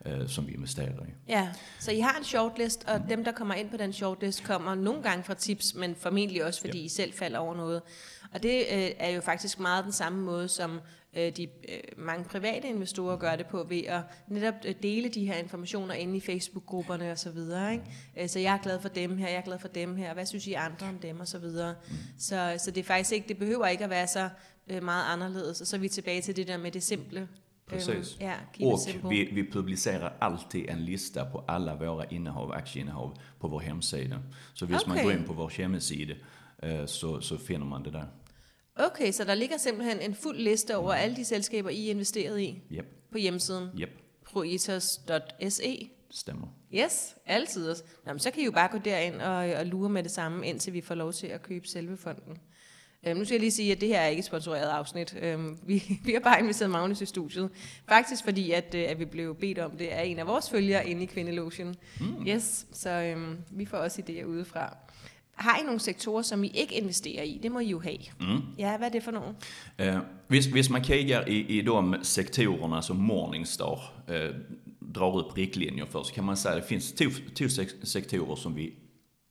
eh, 0.06 0.28
som 0.28 0.48
vi 0.48 0.54
investerar 0.54 1.06
i. 1.08 1.14
ja. 1.32 1.48
Så 1.80 1.92
I 1.92 2.00
har 2.00 2.18
en 2.18 2.24
shortlist, 2.24 2.84
og 2.88 3.02
dem, 3.10 3.24
der 3.24 3.32
kommer 3.32 3.56
ind 3.56 3.70
på 3.70 3.78
den 3.78 3.94
shortlist, 3.94 4.44
kommer 4.44 4.76
nogle 4.76 5.04
gange 5.04 5.24
fra 5.24 5.34
tips, 5.34 5.76
men 5.76 5.96
formentlig 5.96 6.46
også, 6.46 6.62
fordi 6.62 6.80
I 6.86 6.90
selv 6.90 7.14
falder 7.14 7.40
over 7.40 7.56
noget. 7.56 7.82
Og 8.34 8.44
det 8.44 8.58
øh, 8.72 8.90
er 8.98 9.10
jo 9.10 9.22
faktisk 9.22 9.60
meget 9.60 9.84
den 9.84 9.94
samme 9.94 10.22
måde, 10.22 10.48
som 10.48 10.76
øh, 10.76 10.82
de 11.16 11.44
øh, 11.44 11.80
mange 11.98 12.26
private 12.26 12.68
investorer 12.68 13.18
gør 13.18 13.36
det 13.36 13.46
på, 13.46 13.66
ved 13.70 13.84
at 13.86 14.02
netop 14.28 14.54
øh, 14.66 14.76
dele 14.84 15.10
de 15.10 15.26
her 15.26 15.36
informationer 15.36 15.94
inde 15.94 16.18
i 16.18 16.20
Facebook-grupperne 16.20 17.12
og 17.12 17.20
så 17.20 17.32
videre. 17.32 17.72
Ikke? 17.74 17.86
Øh, 18.20 18.30
så 18.30 18.40
jeg 18.40 18.54
er 18.54 18.58
glad 18.58 18.82
for 18.82 18.90
dem 18.90 19.18
her, 19.18 19.28
jeg 19.28 19.38
er 19.38 19.42
glad 19.42 19.60
for 19.60 19.68
dem 19.68 19.96
her, 19.96 20.14
hvad 20.14 20.26
synes 20.26 20.48
I 20.48 20.54
andre 20.54 20.88
om 20.88 21.00
dem 21.00 21.20
og 21.20 21.28
så 21.28 21.40
videre. 21.40 21.76
Så, 22.18 22.56
så 22.58 22.72
det 22.72 22.82
er 22.82 22.86
faktisk 22.86 23.12
ikke, 23.12 23.28
det 23.28 23.38
behøver 23.38 23.68
ikke 23.68 23.84
at 23.84 23.90
være 23.90 24.08
så 24.08 24.30
øh, 24.68 24.84
meget 24.84 25.14
anderledes. 25.14 25.62
Og 25.62 25.68
så 25.68 25.76
er 25.76 25.80
vi 25.80 25.90
tilbage 25.90 26.22
til 26.22 26.36
det 26.36 26.48
der 26.48 26.58
med 26.58 26.72
det 26.72 26.84
simple. 26.84 27.28
Precis. 27.68 28.18
Ja, 28.20 28.34
keep 28.54 28.88
it 28.88 29.04
Och 29.04 29.12
vi, 29.12 29.30
vi 29.34 29.52
publicerar 29.52 30.14
alltid 30.22 30.70
en 30.70 30.80
lista 30.80 31.24
på 31.24 31.44
alla 31.48 31.76
våra 31.76 32.06
innehav, 32.10 32.52
aktieinnehav 32.54 33.18
på 33.40 33.48
vår 33.48 33.60
hemsida. 33.60 34.18
Så 34.54 34.66
hvis 34.66 34.88
man 34.88 34.98
Okay. 34.98 35.04
går 35.04 35.12
in 35.12 35.24
på 35.24 35.34
vår 35.34 35.50
hemsida 35.50 36.14
eh, 36.64 36.86
så, 36.86 37.22
så 37.22 37.38
finner 37.38 37.66
man 37.66 37.84
det 37.84 37.94
där. 37.94 38.06
Okay, 38.76 39.12
så 39.12 39.24
der 39.24 39.36
ligger 39.36 39.58
simpelthen 39.58 40.02
en 40.02 40.16
fuld 40.16 40.38
liste 40.38 40.76
over 40.76 40.94
alle 40.94 41.16
de 41.16 41.26
selskaber, 41.26 41.70
I 41.70 41.88
er 41.88 41.92
investeret 41.92 42.40
i 42.42 42.62
Japp, 42.72 42.88
på 43.12 43.18
hjemmesiden 43.18 43.70
japp, 43.78 43.92
proetos.se. 44.26 45.90
stämmer. 46.12 46.48
Yes, 46.74 47.16
altid. 47.26 47.70
også. 47.70 47.84
Nå, 48.06 48.14
men 48.14 48.20
så 48.20 48.32
kan 48.32 48.42
I 48.42 48.46
jo 48.46 48.52
bare 48.52 48.68
gå 48.72 48.78
derind 48.78 49.16
og, 49.16 49.36
og 49.36 49.66
lure 49.66 49.90
med 49.90 50.04
det 50.04 50.12
samme, 50.12 50.48
indtil 50.48 50.74
vi 50.74 50.82
får 50.82 50.96
lov 50.96 51.14
til 51.14 51.28
at 51.28 51.42
købe 51.44 51.68
selve 51.68 51.98
fonden. 51.98 52.38
Øhm, 53.08 53.18
nu 53.18 53.26
skal 53.26 53.36
jeg 53.36 53.40
lige 53.40 53.52
sige, 53.52 53.72
at 53.72 53.82
det 53.82 53.90
her 53.90 54.00
er 54.00 54.08
ikke 54.08 54.20
et 54.20 54.26
sponsoreret 54.26 54.70
afsnit. 54.70 55.18
Øhm, 55.22 55.58
vi, 55.68 56.00
vi 56.04 56.14
har 56.14 56.20
bare 56.20 56.40
inviteret 56.40 56.72
Magnus 56.72 57.02
i 57.02 57.06
studiet. 57.06 57.50
Faktisk 57.88 58.24
fordi, 58.24 58.52
at, 58.52 58.76
øh, 58.76 58.86
at 58.90 59.00
vi 59.00 59.06
blev 59.06 59.36
bedt 59.36 59.60
om 59.60 59.72
det 59.72 59.88
af 59.88 60.04
en 60.04 60.20
af 60.20 60.28
vores 60.28 60.50
følgere 60.50 60.90
inde 60.90 61.04
i 61.04 61.06
Kvindelotion. 61.06 61.76
Mm. 62.00 62.28
Yes, 62.28 62.66
så 62.74 62.90
øhm, 62.90 63.38
vi 63.52 63.66
får 63.66 63.78
også 63.78 64.02
idéer 64.02 64.26
udefra. 64.26 64.78
Har 65.42 65.58
I 65.62 65.64
nogle 65.66 65.80
sektorer, 65.80 66.22
som 66.22 66.44
I 66.44 66.48
ikke 66.54 66.76
investerer 66.76 67.24
i? 67.24 67.40
Det 67.44 67.52
må 67.52 67.60
I 67.60 67.70
jo 67.70 67.80
have. 67.80 67.98
Mm. 68.20 68.42
Ja, 68.58 68.78
hvad 68.78 68.88
er 68.88 68.92
det 68.92 69.04
for 69.04 69.12
nogle? 69.12 69.36
Eh, 69.78 69.98
hvis, 70.28 70.46
hvis 70.46 70.70
man 70.70 70.84
krigar 70.84 71.26
i, 71.28 71.40
i 71.58 71.62
de 71.62 72.00
sektorerna 72.04 72.82
som 72.82 72.98
Morningstar 72.98 73.94
eh, 74.08 74.36
drar 74.96 75.18
upp 75.18 75.38
riktlinjer 75.38 75.86
för 75.86 76.04
så 76.04 76.14
kan 76.14 76.24
man 76.24 76.38
säga 76.38 76.56
att 76.56 76.62
det 76.62 76.68
finns 76.68 76.92
två, 76.94 77.06
två 77.36 77.46
sek- 77.46 77.86
sektorer 77.86 78.36
som 78.36 78.56
vi 78.56 78.74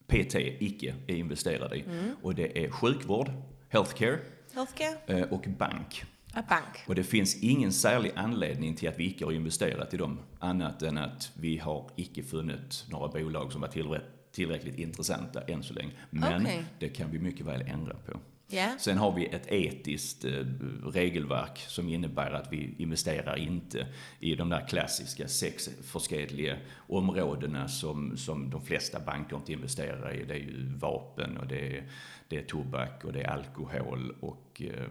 PT 0.08 0.34
icke 0.60 0.94
är 1.08 1.14
investerade 1.16 1.76
i. 1.76 1.84
Och 2.22 2.34
det 2.34 2.64
är 2.64 2.70
sjukvård, 2.70 3.30
healthcare 3.68 4.18
Healthcare 4.54 4.96
eh, 5.06 5.22
och 5.32 5.44
bank. 5.58 6.04
og 6.36 6.44
bank. 6.48 6.76
Och 6.86 6.94
det 6.94 7.04
finns 7.04 7.42
ingen 7.42 7.72
särlig 7.72 8.12
anledning 8.16 8.74
till 8.76 8.88
att 8.88 8.98
vi 8.98 9.06
icke 9.06 9.24
har 9.24 9.32
investerat 9.32 9.94
i 9.94 9.96
dem 9.96 10.18
annat 10.38 10.82
än 10.82 10.98
att 10.98 11.30
vi 11.34 11.58
har 11.58 11.90
icke 11.96 12.22
funnit 12.22 12.84
några 12.90 13.08
bolag 13.08 13.52
som 13.52 13.60
var 13.60 13.68
tillrätt, 13.68 14.04
tillräckligt 14.40 14.78
intressanta 14.78 15.40
än 15.40 15.62
så 15.62 15.74
länge. 15.74 15.92
Men 16.10 16.42
Okej. 16.42 16.64
det 16.78 16.88
kan 16.88 17.10
vi 17.10 17.18
mycket 17.18 17.46
väl 17.46 17.62
ändra 17.62 17.94
på. 17.94 18.20
Ja. 18.48 18.74
Sen 18.78 18.98
har 18.98 19.12
vi 19.12 19.26
ett 19.26 19.46
etiskt 19.52 20.24
eh, 20.24 20.44
regelverk 20.84 21.58
som 21.58 21.88
innebär 21.88 22.30
att 22.30 22.52
vi 22.52 22.74
investerar 22.78 23.36
inte 23.38 23.86
i 24.20 24.34
de 24.34 24.48
där 24.48 24.68
klassiska 24.68 25.28
sex 25.28 25.70
förskedliga 25.82 26.56
områdena 26.88 27.68
som, 27.68 28.16
som 28.16 28.50
de 28.50 28.62
flesta 28.62 29.00
banker 29.00 29.36
inte 29.36 29.52
investerar 29.52 30.14
i. 30.14 30.24
Det 30.24 30.34
är 30.34 30.38
ju 30.38 30.76
vapen 30.76 31.36
och 31.36 31.46
det 31.46 31.76
är, 31.76 31.84
det 32.28 32.38
är 32.38 32.42
tobak 32.42 33.04
och 33.04 33.12
det 33.12 33.22
är 33.22 33.28
alkohol 33.28 34.14
och 34.20 34.62
eh, 34.62 34.90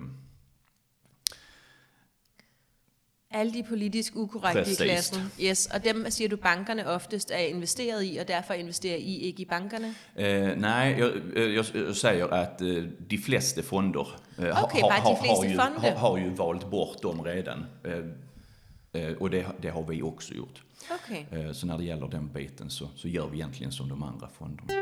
Alle 3.32 3.54
de 3.54 3.64
politisk 3.64 4.16
ukorrekte 4.16 4.72
i 4.72 4.76
klassen. 4.76 5.22
Yes, 5.42 5.66
og 5.74 5.84
dem 5.84 6.06
siger 6.10 6.30
du, 6.30 6.36
bankerne 6.36 6.88
oftest 6.88 7.32
er 7.32 7.38
investeret 7.38 8.04
i, 8.06 8.18
og 8.18 8.28
derfor 8.28 8.54
investerer 8.54 8.96
I 8.98 9.16
ikke 9.18 9.42
i 9.42 9.46
bankerne? 9.46 9.96
Eh, 10.16 10.58
nej, 10.58 10.96
jag, 11.00 11.12
eh, 11.36 11.54
jag, 11.56 11.66
jag 11.76 11.96
säger 11.96 12.34
att 12.34 12.62
eh, 12.62 12.84
de 13.10 13.18
flesta 13.18 13.62
fonder 13.62 14.08
eh, 14.38 14.44
ha- 14.56 14.64
Okej, 14.64 14.82
ha, 14.82 14.90
bara 14.90 14.98
de 15.00 15.04
ha, 15.04 15.36
har, 15.36 15.44
ju, 15.46 15.56
fonder. 15.56 15.80
har, 15.80 15.92
har 15.98 16.18
ju 16.18 16.30
valt 16.30 16.70
bort 16.70 17.02
dem 17.02 17.22
redan. 17.24 17.66
Eh, 17.86 19.02
eh, 19.04 19.14
och 19.14 19.30
det, 19.30 19.46
det 19.62 19.70
har 19.70 19.84
vi 19.84 20.02
också 20.02 20.34
gjort. 20.34 20.62
Okay. 21.04 21.40
Eh, 21.40 21.52
så 21.52 21.68
när 21.68 21.78
det 21.78 21.84
gäller 21.84 22.08
den 22.08 22.28
biten 22.34 22.70
så, 22.70 22.88
så 22.96 23.08
gör 23.08 23.28
vi 23.28 23.38
egentligen 23.38 23.72
som 23.72 23.90
de 23.90 24.04
andra 24.04 24.28
fonderna. 24.38 24.74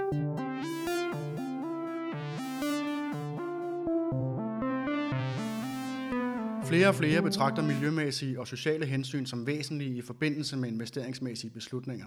Flere 6.67 6.87
og 6.87 6.95
flere 6.95 7.21
betragter 7.21 7.63
miljømæssige 7.63 8.39
og 8.39 8.47
sociale 8.47 8.85
hensyn 8.85 9.25
som 9.25 9.47
væsentlige 9.47 9.97
i 9.97 10.01
forbindelse 10.01 10.57
med 10.57 10.69
investeringsmæssige 10.69 11.51
beslutninger. 11.51 12.05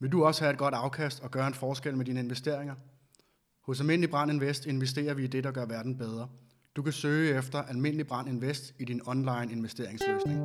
Vil 0.00 0.12
du 0.12 0.24
også 0.24 0.44
have 0.44 0.52
et 0.52 0.58
godt 0.58 0.74
afkast 0.74 1.20
og 1.20 1.30
gøre 1.30 1.46
en 1.46 1.54
forskel 1.54 1.96
med 1.96 2.04
dine 2.04 2.20
investeringer? 2.20 2.74
Hos 3.66 3.80
Almindelig 3.80 4.10
Brand 4.10 4.30
Invest 4.30 4.66
investerer 4.66 5.14
vi 5.14 5.24
i 5.24 5.26
det, 5.26 5.44
der 5.44 5.50
gør 5.50 5.66
verden 5.66 5.98
bedre. 5.98 6.28
Du 6.76 6.82
kan 6.82 6.92
søge 6.92 7.38
efter 7.38 7.62
Almindelig 7.62 8.06
Brand 8.06 8.28
Invest 8.28 8.74
i 8.78 8.84
din 8.84 9.00
online 9.06 9.52
investeringsløsning. 9.52 10.40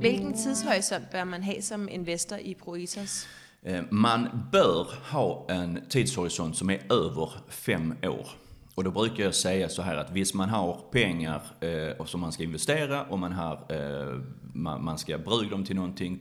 Hvilken 0.00 0.36
tidshorisont 0.36 1.10
bør 1.10 1.24
man 1.24 1.42
have 1.42 1.62
som 1.62 1.88
investor 1.90 2.36
i 2.36 2.54
Proetos? 2.54 3.28
Eh, 3.62 3.82
man 3.90 4.48
bör 4.52 4.88
ha 5.10 5.46
en 5.48 5.80
tidshorisont 5.88 6.56
som 6.56 6.70
är 6.70 6.92
över 6.92 7.30
fem 7.48 7.94
år. 8.02 8.28
Och 8.74 8.84
då 8.84 8.90
brukar 8.90 9.24
jag 9.24 9.34
säga 9.34 9.68
så 9.68 9.82
här 9.82 9.96
att 9.96 10.10
visst 10.10 10.34
man 10.34 10.48
har 10.48 10.80
pengar 10.92 11.42
eh, 11.60 11.96
och 11.98 12.08
som 12.08 12.20
man 12.20 12.32
ska 12.32 12.42
investera 12.42 13.04
och 13.04 13.18
man, 13.18 13.32
har, 13.32 13.66
eh, 13.68 14.20
man, 14.54 14.84
man 14.84 14.98
ska 14.98 15.18
bruka 15.18 15.50
dem 15.50 15.64
till 15.64 15.76
någonting 15.76 16.20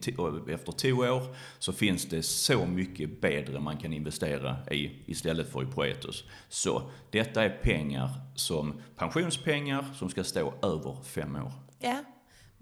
efter 0.49 0.71
två 0.71 0.95
år 0.95 1.35
så 1.59 1.73
finns 1.73 2.05
det 2.05 2.23
så 2.23 2.65
mycket 2.65 3.21
bättre 3.21 3.59
man 3.59 3.77
kan 3.77 3.93
investera 3.93 4.57
i 4.71 4.91
istället 5.05 5.51
för 5.51 5.63
i 5.63 5.65
Proetos. 5.65 6.23
Så 6.49 6.91
detta 7.09 7.43
är 7.43 7.49
pengar 7.49 8.09
som 8.35 8.81
pensionspengar 8.95 9.85
som 9.95 10.09
ska 10.09 10.23
stå 10.23 10.53
över 10.61 11.03
fem 11.03 11.35
år. 11.35 11.51
Ja. 11.79 12.03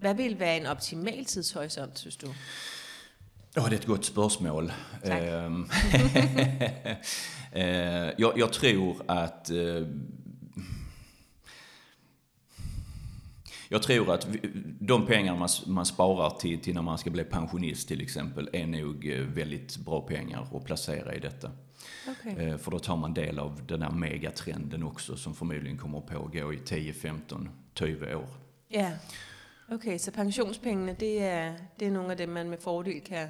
Vad 0.00 0.16
vill 0.16 0.36
vara 0.36 0.50
en 0.50 0.66
optimal 0.66 1.24
tidshorisont, 1.24 1.98
synes 1.98 2.16
du? 2.16 2.26
Ja, 3.58 3.68
det 3.68 3.74
är 3.74 3.78
ett 3.78 3.86
gott 3.86 4.04
spörsmål. 4.04 4.72
Ehm, 5.02 5.66
eh, 7.52 8.10
jag, 8.18 8.38
jag 8.38 8.52
tror 8.52 9.02
att... 9.06 9.50
eh, 9.50 9.86
Jag 13.68 13.82
tror 13.82 14.14
att 14.14 14.28
de 14.80 15.06
pengar 15.06 15.36
man, 15.36 15.48
man 15.66 15.86
sparar 15.86 16.30
till, 16.30 16.60
till 16.60 16.74
när 16.74 16.82
man 16.82 16.98
ska 16.98 17.10
bli 17.10 17.24
pensionist 17.24 17.88
till 17.88 18.00
exempel 18.00 18.50
är 18.52 18.66
nog 18.66 19.10
eh, 19.10 19.20
väldigt 19.20 19.76
bra 19.76 20.00
pengar 20.00 20.48
att 20.56 20.64
placera 20.64 21.14
i 21.14 21.18
detta. 21.18 21.50
Okay. 22.10 22.58
För 22.58 22.70
då 22.70 22.78
tar 22.78 22.96
man 22.96 23.14
del 23.14 23.38
av 23.38 23.66
den 23.66 23.82
här 23.82 23.90
megatrenden 23.90 24.82
också 24.82 25.16
som 25.16 25.34
förmodligen 25.34 25.78
kommer 25.78 25.98
att 25.98 26.06
pågå 26.06 26.52
i 26.52 26.58
10, 26.58 26.92
15, 26.92 27.48
20 27.74 28.14
år. 28.14 28.28
Ja. 28.68 28.90
Okay, 29.70 29.98
så 29.98 30.10
pensionspengene, 30.10 30.94
det 31.00 31.18
er, 31.18 31.54
det 31.78 31.86
er 31.86 31.90
nogle 31.90 32.10
af 32.10 32.16
dem, 32.16 32.28
man 32.28 32.50
med 32.50 32.58
fordel 32.58 33.00
kan 33.00 33.28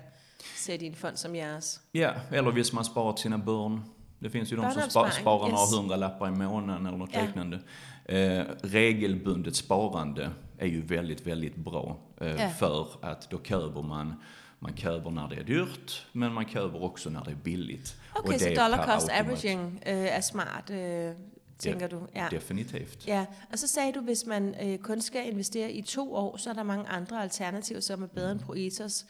sætte 0.57 0.85
i 0.85 0.89
en 0.89 0.95
fond 0.95 1.17
som 1.17 1.35
jeres. 1.35 1.81
Ja, 1.95 2.11
eller 2.33 2.51
hvis 2.51 2.73
man 2.73 2.85
sparar 2.85 3.17
sina 3.17 3.37
barn. 3.37 3.85
Det 4.23 4.31
finns 4.31 4.53
ju 4.53 4.57
de 4.57 4.63
som 4.63 4.71
spa, 4.73 4.79
Barnuppsparing, 4.81 5.13
sparar 5.13 5.49
yes. 5.49 5.53
några 5.53 5.83
hundralappar 5.83 6.29
i 6.29 6.31
månaden 6.31 6.87
eller 6.87 6.99
något 6.99 7.11
Ja. 7.15 7.25
liknande. 7.27 7.61
Eh, 8.05 8.45
regelbundet 8.63 9.57
sparande 9.57 10.31
är 10.59 10.67
ju 10.67 10.83
väldigt, 10.83 11.27
väldigt 11.27 11.57
bra. 11.57 11.97
Eh, 12.21 12.29
Ja. 12.29 12.49
För 12.59 12.87
att 13.03 13.31
då 13.31 13.39
köper 13.43 13.83
man, 13.83 14.15
man 14.59 14.77
köper 14.77 15.11
när 15.11 15.29
det 15.29 15.37
är 15.37 15.45
dyrt, 15.45 16.07
men 16.13 16.33
man 16.33 16.45
köper 16.49 16.83
också 16.83 17.11
när 17.11 17.25
det 17.25 17.31
är 17.31 17.35
billigt. 17.35 17.97
Okay, 18.15 18.35
Och 18.35 18.41
så 18.41 18.49
det 18.49 18.55
dollar 18.57 18.87
cost 18.95 19.09
averaging 19.11 19.83
øh, 19.87 20.17
er 20.17 20.21
smart, 20.21 20.71
øh, 20.71 21.13
tænker 21.59 21.89
du? 21.89 22.01
Ja. 22.15 22.27
Definitivt. 22.31 23.07
Ja, 23.07 23.27
og 23.53 23.59
så 23.59 23.67
sagde 23.67 23.93
du, 23.93 24.01
hvis 24.01 24.27
man 24.27 24.55
øh, 24.63 24.79
kun 24.79 25.01
skal 25.01 25.29
investere 25.33 25.73
i 25.73 25.83
to 25.83 26.15
år, 26.15 26.37
så 26.37 26.51
er 26.51 26.55
der 26.55 26.63
mange 26.63 26.89
andre 26.89 27.23
alternativer, 27.23 27.81
som 27.81 28.03
er 28.03 28.07
bedre 28.07 28.33
end 28.33 28.41
Proetos. 28.41 29.05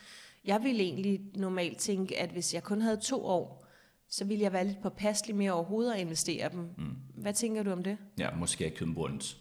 Jeg 0.49 0.61
ville 0.63 0.83
egentlig 0.83 1.21
normalt 1.35 1.79
tænke, 1.79 2.19
at 2.21 2.31
hvis 2.31 2.55
jeg 2.55 2.63
kun 2.63 2.81
havde 2.83 2.97
to 2.97 3.25
år, 3.27 3.67
så 4.11 4.25
ville 4.25 4.43
jeg 4.45 4.53
være 4.53 4.65
lidt 4.67 4.83
påpasselig 4.83 5.37
med 5.37 5.49
overhovedet 5.51 5.93
at 5.93 6.01
investere 6.01 6.49
dem. 6.53 6.61
Mm. 6.79 6.85
Hvad 7.23 7.33
tænker 7.33 7.63
du 7.63 7.73
om 7.73 7.83
det? 7.83 7.97
Ja, 8.19 8.29
måske 8.39 8.73
kundbonds. 8.79 9.37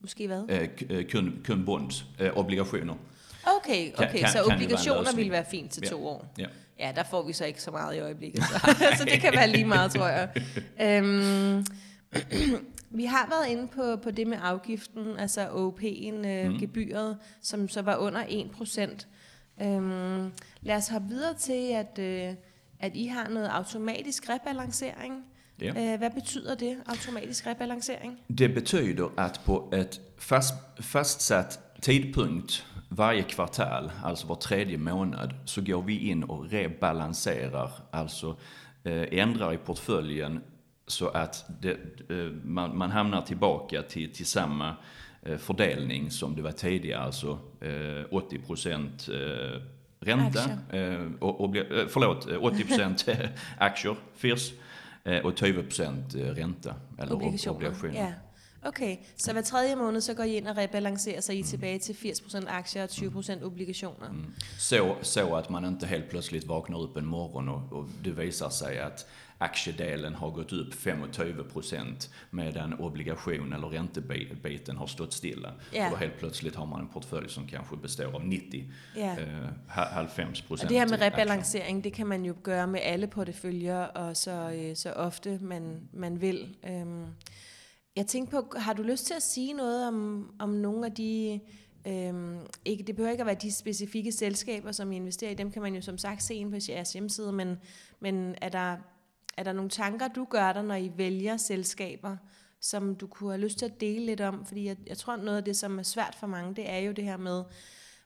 Måske 0.00 0.26
hvad? 0.26 0.44
Eh, 0.48 0.68
k- 0.80 0.92
eh, 0.94 1.10
kund, 1.10 1.44
kundbonds, 1.44 2.04
eh, 2.20 2.30
obligationer. 2.36 2.94
Okay, 3.60 3.84
Kan- 3.90 4.08
okay 4.08 4.18
kan- 4.18 4.28
så 4.28 4.38
kan 4.42 4.44
en 4.46 4.52
obligationer 4.54 5.00
løsning. 5.00 5.16
ville 5.16 5.32
være 5.32 5.44
fint 5.50 5.70
til 5.70 5.82
Ja. 5.84 5.88
to 5.90 6.06
år. 6.06 6.34
Ja. 6.38 6.46
Ja, 6.78 6.92
der 6.96 7.02
får 7.04 7.22
vi 7.26 7.32
så 7.32 7.44
ikke 7.44 7.62
så 7.62 7.70
meget 7.70 7.96
i 7.96 7.98
øjeblikket, 7.98 8.42
så, 8.44 8.54
så 8.98 9.04
det 9.04 9.20
kan 9.20 9.32
være 9.34 9.48
lige 9.48 9.64
meget, 9.64 9.90
tror 9.90 10.06
jeg. 10.08 10.28
Øhm, 10.82 11.66
vi 12.98 13.04
har 13.04 13.26
været 13.30 13.52
inde 13.52 13.68
på, 13.68 13.96
på 14.02 14.10
det 14.10 14.26
med 14.26 14.38
afgiften, 14.42 15.06
altså 15.18 15.46
OP'en, 15.48 16.26
øh, 16.26 16.50
mm. 16.50 16.58
gebyret, 16.58 17.18
som 17.42 17.68
så 17.68 17.82
var 17.82 17.96
under 17.96 18.24
1%. 18.28 19.06
Øhm, 19.62 20.32
lad 20.60 20.76
os 20.76 20.88
hoppe 20.88 21.08
videre 21.08 21.34
til, 21.34 21.72
at, 21.72 21.98
øh, 21.98 22.34
at 22.80 22.92
I 22.94 23.06
har 23.06 23.28
noget 23.28 23.48
automatisk 23.48 24.28
rebalancering. 24.28 25.24
Ja. 25.60 25.92
Øh, 25.92 25.98
hvad 25.98 26.10
betyder 26.10 26.54
det, 26.54 26.76
automatisk 26.86 27.46
rebalancering? 27.46 28.18
Det 28.38 28.54
betyder 28.54 29.08
att 29.16 29.40
på 29.44 29.72
ett 29.72 30.00
fast, 30.18 30.54
fastsatt 30.80 31.60
tidpunkt 31.82 32.66
varje 32.90 33.22
kvartal, 33.22 33.90
alltså 34.04 34.26
var 34.26 34.34
tredje 34.34 34.76
månad, 34.76 35.30
så 35.44 35.62
går 35.62 35.82
vi 35.82 35.98
in 35.98 36.24
och 36.24 36.52
rebalanserar, 36.52 37.70
alltså 37.92 38.36
eh, 38.84 39.06
ändrar 39.12 39.52
i 39.52 39.56
portföljen 39.56 40.40
så 40.86 41.08
att 41.08 41.44
det, 41.62 41.76
eh, 42.10 42.32
man, 42.44 42.78
man 42.78 42.90
hamnar 42.90 43.22
tillbaka 43.22 43.82
till, 43.82 44.12
till 44.12 44.26
samma 44.26 44.76
fördelning 45.38 46.10
som 46.10 46.36
det 46.36 46.42
var 46.42 46.52
tidigare, 46.52 47.00
alltså 47.00 47.38
eh, 47.60 48.04
80 48.10 48.38
procent 48.38 49.08
eh, 49.08 49.60
ränta, 50.00 50.40
eh, 50.72 51.06
och, 51.20 51.56
eh, 51.56 51.86
förlåt, 51.88 52.28
eh, 52.30 52.44
80 52.44 52.64
procent 52.64 53.08
aktier, 53.58 53.96
FIRS, 54.16 54.52
eh, 55.04 55.18
och 55.26 55.38
20 55.38 55.62
procent 55.62 56.14
eh, 56.14 56.20
ränta, 56.20 56.74
eller 56.98 57.12
ob- 57.12 57.14
Obligationer. 57.14 57.56
obligationer. 57.56 57.94
Ja. 58.00 58.12
Okay, 58.68 58.96
så 59.16 59.32
hver 59.32 59.42
tredje 59.42 59.76
måned, 59.76 60.00
så 60.00 60.14
går 60.14 60.22
I 60.24 60.36
ind 60.36 60.48
og 60.48 60.56
rebalancerer, 60.56 61.20
så 61.20 61.32
I 61.32 61.38
er 61.40 61.44
tilbage 61.44 61.78
til 61.78 61.92
80% 61.92 62.48
aktier 62.48 62.82
og 62.82 62.88
20% 62.92 63.44
obligationer. 63.44 64.08
Mm. 64.10 64.34
Så, 64.58 64.94
så 65.02 65.34
att 65.36 65.50
man 65.50 65.64
inte 65.64 65.86
helt 65.86 66.10
plötsligt 66.10 66.46
vaknar 66.48 66.82
upp 66.82 66.96
en 66.96 67.06
morgon 67.06 67.48
och, 67.48 67.72
och 67.72 67.88
det 68.04 68.10
visar 68.10 68.48
sig 68.50 68.78
att 68.78 69.06
aktiedelen 69.38 70.14
har 70.14 70.30
gått 70.30 70.52
upp 70.52 70.74
25% 70.74 72.10
medan 72.30 72.74
obligation 72.80 73.52
eller 73.52 73.68
räntebiten 73.68 74.76
har 74.76 74.86
stått 74.86 75.12
stilla. 75.12 75.52
Ja. 75.74 75.90
Och 75.92 75.98
helt 75.98 76.18
plötsligt 76.18 76.56
har 76.56 76.66
man 76.66 76.80
en 76.80 76.88
portfölj 76.88 77.28
som 77.28 77.46
kanske 77.46 77.76
består 77.76 78.14
av 78.14 78.24
90, 78.26 78.70
Ja. 78.96 79.18
eh, 79.18 79.48
ha- 79.68 79.88
halvfems 79.88 80.40
Og 80.40 80.46
procent 80.48 80.68
det 80.70 80.78
her 80.78 80.86
med 80.86 80.92
aktier. 81.02 81.10
rebalancering, 81.10 81.84
det 81.84 81.92
kan 81.92 82.06
man 82.06 82.24
jo 82.24 82.34
gøre 82.42 82.66
med 82.66 82.80
alle 82.82 83.06
porteføljer, 83.06 83.78
og 83.78 84.16
så, 84.16 84.50
øh, 84.54 84.76
så 84.76 84.92
ofte 84.92 85.38
man, 85.42 85.88
man 85.92 86.20
vil. 86.20 86.56
Øhm, 86.68 87.04
jeg 87.96 88.06
tænkte 88.06 88.30
på, 88.30 88.52
har 88.56 88.72
du 88.72 88.82
lyst 88.82 89.06
til 89.06 89.14
at 89.14 89.22
sige 89.22 89.52
noget 89.52 89.88
om, 89.88 90.30
om 90.38 90.48
nogle 90.48 90.86
af 90.86 90.92
de, 90.92 91.40
øhm, 91.86 92.38
ikke, 92.64 92.84
det 92.84 92.96
behøver 92.96 93.10
ikke 93.10 93.22
at 93.22 93.26
være 93.26 93.36
de 93.42 93.52
specifikke 93.52 94.12
selskaber, 94.12 94.72
som 94.72 94.92
I 94.92 94.96
investerer 94.96 95.30
i, 95.30 95.34
dem 95.34 95.50
kan 95.52 95.62
man 95.62 95.74
jo 95.74 95.80
som 95.82 95.98
sagt 95.98 96.22
se 96.22 96.34
ind 96.34 96.50
på 96.52 96.58
jeres 96.68 96.92
hjemmeside, 96.92 97.32
men, 97.32 97.56
men 98.00 98.34
er, 98.42 98.48
der, 98.48 98.76
er 99.38 99.42
der 99.42 99.52
nogle 99.52 99.70
tanker, 99.70 100.08
du 100.08 100.24
gør 100.30 100.52
dig, 100.52 100.62
når 100.64 100.74
I 100.74 100.90
vælger 100.96 101.36
selskaber, 101.36 102.16
som 102.60 102.94
du 102.96 103.06
kunne 103.06 103.30
have 103.30 103.40
lyst 103.40 103.58
til 103.58 103.66
at 103.66 103.80
dele 103.80 104.06
lidt 104.06 104.20
om? 104.20 104.44
Fordi 104.46 104.66
jeg, 104.66 104.76
jeg 104.86 104.98
tror, 104.98 105.16
noget 105.16 105.36
af 105.38 105.44
det, 105.44 105.56
som 105.56 105.78
er 105.78 105.82
svært 105.82 106.16
for 106.20 106.26
mange, 106.26 106.54
det 106.54 106.70
er 106.70 106.78
jo 106.78 106.92
det 106.92 107.04
her 107.04 107.16
med, 107.16 107.42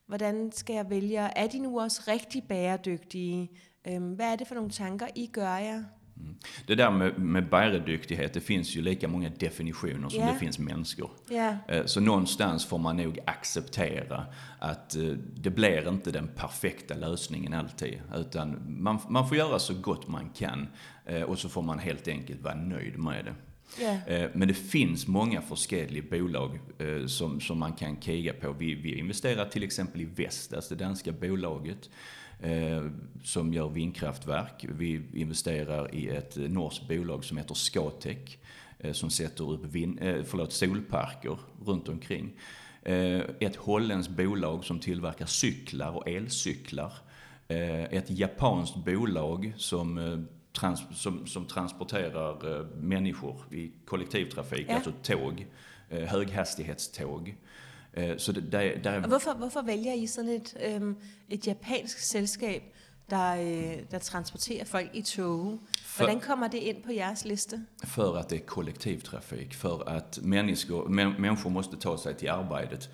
hvordan 0.06 0.50
skal 0.54 0.74
jeg 0.74 0.90
vælge? 0.90 1.18
Er 1.18 1.46
de 1.46 1.58
nu 1.58 1.80
også 1.80 2.02
rigtig 2.08 2.42
bæredygtige? 2.48 3.50
Øhm, 3.88 4.12
hvad 4.12 4.32
er 4.32 4.36
det 4.36 4.46
for 4.48 4.54
nogle 4.54 4.70
tanker, 4.70 5.06
I 5.16 5.26
gør 5.26 5.56
jer? 5.56 5.82
Det 6.68 6.78
där 6.78 6.90
med, 6.90 7.12
med 7.18 7.42
bäredyktighet, 7.42 8.34
det 8.34 8.42
finns 8.42 8.76
ju 8.76 8.80
lika 8.82 9.06
många 9.08 9.28
definitioner 9.40 10.08
som 10.08 10.20
Ja. 10.20 10.30
det 10.32 10.38
finns 10.38 10.58
människor. 10.58 11.10
Eh, 11.68 11.86
Så 11.86 12.00
någonstans 12.00 12.66
får 12.66 12.78
man 12.78 12.96
nog 12.96 13.18
acceptera 13.26 14.24
att 14.60 14.96
eh, 14.96 15.16
det 15.44 15.50
blir 15.54 15.88
inte 15.88 16.10
den 16.12 16.30
perfekta 16.36 16.94
lösningen 16.94 17.52
alltid. 17.54 18.00
Utan 18.16 18.62
man, 18.66 18.98
man 19.10 19.28
får 19.28 19.36
göra 19.36 19.58
så 19.58 19.74
gott 19.82 20.08
man 20.08 20.30
kan 20.38 20.68
eh, 21.06 21.22
och 21.22 21.38
så 21.38 21.48
får 21.48 21.62
man 21.62 21.78
helt 21.78 22.08
enkelt 22.08 22.42
vara 22.42 22.54
nöjd 22.54 22.98
med 22.98 23.24
det. 23.24 23.34
Ja. 23.80 24.14
Eh, 24.14 24.30
Men 24.34 24.48
det 24.48 24.54
finns 24.54 25.06
många 25.06 25.40
forskelliga 25.42 26.04
bolag 26.10 26.58
eh, 26.78 27.06
som, 27.06 27.40
som 27.40 27.58
man 27.58 27.72
kan 27.72 28.00
kiga 28.00 28.32
på. 28.32 28.52
Vi, 28.52 28.74
vi 28.74 28.98
investerar 28.98 29.44
till 29.44 29.62
exempel 29.62 30.00
i 30.00 30.04
Vestas, 30.04 30.68
det 30.68 30.74
danska 30.74 31.12
bolaget, 31.12 31.90
eh, 32.40 32.86
som 33.24 33.52
gör 33.52 33.68
vindkraftverk. 33.68 34.66
Vi 34.68 35.02
investerar 35.14 35.94
i 35.94 36.08
ett 36.08 36.36
norskt 36.36 36.88
bolag 36.88 37.24
som 37.24 37.36
heter 37.36 37.54
Scatec, 37.54 38.36
eh, 38.78 38.92
som 38.92 39.10
sätter 39.10 39.50
upp 39.52 39.64
vind, 39.64 39.98
eh, 40.02 40.22
förlåt, 40.24 40.52
solparker 40.52 41.38
runt 41.64 41.88
omkring. 41.88 42.32
Ett 42.84 43.56
holländskt 43.56 44.12
bolag 44.12 44.64
som 44.64 44.78
tillverkar 44.80 45.26
cyklar 45.26 45.96
och 45.96 46.08
elcyklar. 46.08 46.92
Ett 47.48 48.10
japanskt 48.10 48.76
bolag 48.76 49.52
som 49.56 49.98
trans, 50.54 50.80
som, 50.94 51.26
som 51.26 51.46
transporterar 51.46 52.60
eh, 52.60 52.66
människor 52.82 53.36
i 53.52 53.70
kollektivtrafik, 53.86 54.66
Ja. 54.68 54.74
alltså 54.74 54.92
tåg, 55.02 55.46
eh, 55.90 56.08
höghastighetståg. 56.08 57.34
Eh, 57.92 58.16
så 58.16 58.32
det, 58.32 58.40
där 58.52 58.70
Og 58.80 58.86
är, 58.86 59.08
hvorfor, 59.08 59.34
hvorfor 59.34 59.62
vælger 59.62 59.92
I 59.94 60.06
sådan 60.06 60.30
et, 60.30 60.54
øhm, 60.66 60.96
et 61.28 61.46
japansk 61.46 61.98
selskab, 61.98 62.62
der, 63.10 63.34
øh, 63.36 63.78
der 63.90 63.98
transporterer 63.98 64.64
folk 64.64 64.90
i 64.94 65.02
tog? 65.02 65.60
Hvordan 65.96 66.20
kommer 66.20 66.48
det 66.48 66.58
ind 66.58 66.82
på 66.84 66.92
jeres 66.92 67.24
liste? 67.24 67.60
för 67.84 68.16
att 68.18 68.28
det 68.28 68.36
är 68.36 68.46
kollektivtrafik, 68.46 69.54
för 69.54 69.88
att 69.88 70.18
människor, 70.22 70.84
mä- 70.88 71.18
människor 71.18 71.50
måste 71.50 71.76
ta 71.76 71.98
sig 71.98 72.14
till 72.14 72.30
arbetet. 72.30 72.90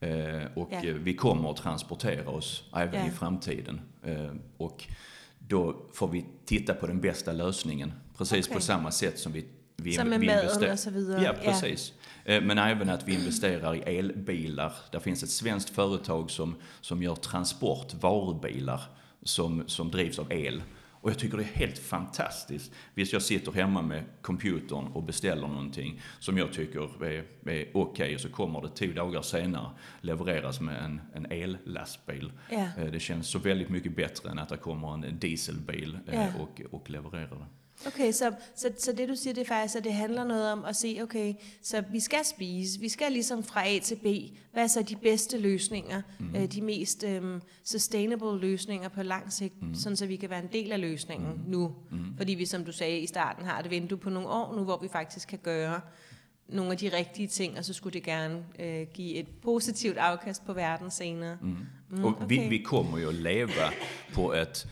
Eh, 0.00 0.10
och 0.56 0.68
Ja. 0.72 0.82
eh, 0.84 0.94
vi 0.94 1.14
kommer 1.14 1.50
att 1.50 1.56
transportera 1.56 2.28
oss 2.30 2.64
även 2.76 3.00
Ja. 3.00 3.06
i 3.06 3.10
framtiden. 3.10 3.80
Eh, 4.04 4.30
och 4.58 4.84
då 5.48 5.86
får 5.92 6.08
vi 6.08 6.24
titta 6.44 6.74
på 6.74 6.86
den 6.86 7.00
bästa 7.00 7.32
lösningen, 7.32 7.92
precis 8.18 8.46
Okej. 8.46 8.54
på 8.54 8.60
samma 8.60 8.90
sätt 8.90 9.18
som 9.18 9.32
vi, 9.32 9.46
vi, 9.76 9.92
Som 9.92 10.10
vi 10.10 10.16
investerar- 10.16 10.72
och 10.72 10.78
så 10.78 10.90
vidare. 10.90 11.22
Ja, 11.22 11.34
precis. 11.44 11.92
Eh, 12.24 12.42
Men 12.42 12.58
även 12.58 12.90
att 12.90 13.08
vi 13.08 13.14
investerar 13.14 13.74
i 13.88 13.98
elbilar. 13.98 14.72
Det 14.92 15.00
finns 15.00 15.22
ett 15.22 15.30
svenskt 15.30 15.70
företag 15.70 16.30
som, 16.30 16.54
som 16.80 17.02
gör 17.02 17.14
transport, 17.14 17.94
varubilar, 17.94 18.80
som, 19.22 19.64
som 19.66 19.90
drivs 19.90 20.18
av 20.18 20.32
el. 20.32 20.62
Och 21.06 21.12
jag 21.12 21.18
tycker 21.18 21.36
det 21.36 21.42
är 21.42 21.46
helt 21.58 21.78
fantastiskt. 21.78 22.72
Visst, 22.94 23.12
jag 23.12 23.22
sitter 23.22 23.52
hemma 23.52 23.82
med 23.82 24.04
computern 24.22 24.86
och 24.86 25.02
beställer 25.02 25.48
någonting 25.48 26.00
som 26.18 26.38
jag 26.38 26.52
tycker 26.52 27.04
är, 27.04 27.24
är 27.50 27.68
okej, 27.74 28.14
och 28.14 28.20
så 28.20 28.28
kommer 28.28 28.60
det 28.62 28.68
två 28.68 28.86
dagar 28.92 29.22
senare 29.22 29.70
levereras 30.00 30.60
med 30.60 30.84
en, 30.84 31.00
en 31.14 31.26
ellastbil. 31.32 32.32
Eh, 32.78 32.84
Det 32.92 33.00
känns 33.00 33.28
så 33.28 33.38
väldigt 33.38 33.68
mycket 33.68 33.96
bättre 33.96 34.30
än 34.30 34.38
att 34.38 34.48
det 34.48 34.56
kommer 34.56 34.94
en 34.94 35.18
dieselbil 35.18 35.98
Ja. 36.12 36.28
och, 36.40 36.60
och 36.70 36.90
levererar 36.90 37.28
det. 37.38 37.46
Okay, 37.86 38.12
så, 38.12 38.32
så, 38.54 38.70
så 38.78 38.92
det 38.92 39.08
du 39.08 39.16
siger, 39.16 39.34
det 39.34 39.40
er 39.40 39.46
faktisk, 39.46 39.76
at 39.76 39.84
det 39.84 39.92
handler 39.92 40.24
noget 40.24 40.52
om 40.52 40.64
at 40.64 40.76
se, 40.76 40.98
okay, 41.02 41.34
så 41.62 41.84
vi 41.92 42.00
skal 42.00 42.24
spise, 42.24 42.80
vi 42.80 42.88
skal 42.88 43.12
ligesom 43.12 43.44
fra 43.44 43.68
A 43.68 43.78
til 43.78 43.96
B. 43.96 44.06
Hvad 44.52 44.62
er 44.62 44.66
så 44.66 44.82
de 44.82 44.96
bedste 44.96 45.38
løsninger, 45.38 46.02
mm. 46.18 46.36
øh, 46.36 46.46
de 46.52 46.62
mest 46.62 47.04
øhm, 47.04 47.40
sustainable 47.64 48.40
løsninger 48.40 48.88
på 48.88 49.02
lang 49.02 49.32
sigt, 49.32 49.62
mm. 49.62 49.74
sådan 49.74 49.96
så 49.96 50.06
vi 50.06 50.16
kan 50.16 50.30
være 50.30 50.42
en 50.42 50.48
del 50.52 50.72
af 50.72 50.80
løsningen 50.80 51.28
mm. 51.28 51.50
nu. 51.50 51.74
Mm. 51.90 52.16
Fordi 52.16 52.34
vi, 52.34 52.46
som 52.46 52.64
du 52.64 52.72
sagde 52.72 52.98
i 52.98 53.06
starten, 53.06 53.44
har 53.44 53.60
et 53.60 53.70
vindue 53.70 53.98
på 53.98 54.10
nogle 54.10 54.28
år 54.28 54.56
nu, 54.56 54.64
hvor 54.64 54.78
vi 54.82 54.88
faktisk 54.88 55.28
kan 55.28 55.38
gøre 55.42 55.80
nogle 56.48 56.72
af 56.72 56.78
de 56.78 56.96
rigtige 56.96 57.28
ting, 57.28 57.58
og 57.58 57.64
så 57.64 57.72
skulle 57.72 57.94
det 57.94 58.02
gerne 58.02 58.44
øh, 58.58 58.86
give 58.94 59.14
et 59.14 59.26
positivt 59.42 59.98
afkast 59.98 60.46
på 60.46 60.52
verden 60.52 60.90
senere. 60.90 61.38
Mm. 61.42 61.56
Mm, 61.90 62.04
och 62.04 62.30
vi, 62.30 62.48
vi 62.48 62.58
kommer 62.58 62.98
ju 62.98 63.10
leva 63.10 63.70
på 64.14 64.32
ett 64.32 64.66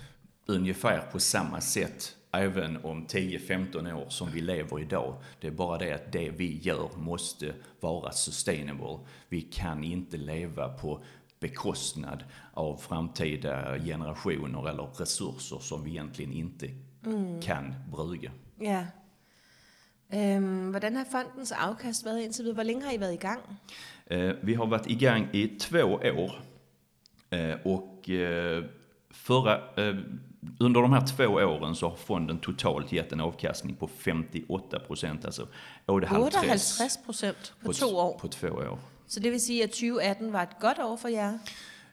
ungefär 0.46 1.00
på 1.12 1.20
samma 1.20 1.60
sätt 1.60 2.16
även 2.38 2.84
om 2.84 3.06
10-15 3.06 3.92
år 3.92 4.08
som 4.08 4.30
vi 4.30 4.40
lever 4.40 4.80
idag. 4.80 5.14
Det 5.40 5.46
är 5.46 5.50
bara 5.50 5.78
det 5.78 5.92
att 5.92 6.12
det 6.12 6.30
vi 6.30 6.58
gör 6.58 6.90
måste 6.96 7.54
vara 7.80 8.12
sustainable. 8.12 8.98
Vi 9.28 9.40
kan 9.40 9.84
inte 9.84 10.16
leva 10.16 10.68
på 10.68 11.04
bekostnad 11.40 12.24
av 12.54 12.76
framtida 12.76 13.78
generationer 13.78 14.68
eller 14.68 14.86
resurser 15.00 15.58
som 15.58 15.84
vi 15.84 15.90
egentligen 15.90 16.32
inte 16.32 16.70
kan 17.42 17.74
bruka. 17.90 18.30
Ja. 18.60 18.84
Øhm, 20.12 20.70
hvordan 20.70 20.96
har 20.96 21.04
fondens 21.04 21.52
afkast 21.52 22.06
været 22.06 22.22
indtil 22.22 22.44
videre? 22.44 22.54
Hvor 22.54 22.62
længe 22.64 22.84
har 22.84 22.92
I 22.92 23.00
været 23.00 23.12
i 23.14 23.16
gang? 23.16 23.40
Eh, 24.06 24.32
Vi 24.42 24.54
har 24.54 24.66
varit 24.66 24.86
igång 24.90 25.28
i 25.32 25.58
två 25.60 25.82
år. 25.84 26.32
Eh, 27.30 27.56
Och 27.64 28.10
eh, 28.10 28.64
förra, 29.10 29.54
eh, 29.88 29.96
under 30.60 30.80
de 30.80 30.92
här 30.92 31.06
två 31.06 31.24
åren 31.26 31.74
så 31.74 31.88
har 31.88 31.96
fonden 31.96 32.38
totalt 32.38 32.92
gett 32.92 33.12
en 33.12 33.20
avkastning 33.20 33.76
på 33.76 33.86
58 33.98 34.78
procent, 34.86 35.24
alltså 35.24 35.46
58 35.86 36.30
58 36.40 37.02
procent 37.06 37.52
på 37.64 37.72
to 37.72 37.96
år. 37.96 38.18
På 38.20 38.28
två 38.28 38.48
år. 38.48 38.78
Så 39.06 39.20
det 39.20 39.30
vil 39.32 39.40
sige, 39.40 39.62
at 39.62 39.70
2018 39.70 40.32
var 40.32 40.42
et 40.42 40.58
godt 40.60 40.78
år 40.78 40.96
for 40.96 41.08
jer. 41.08 41.38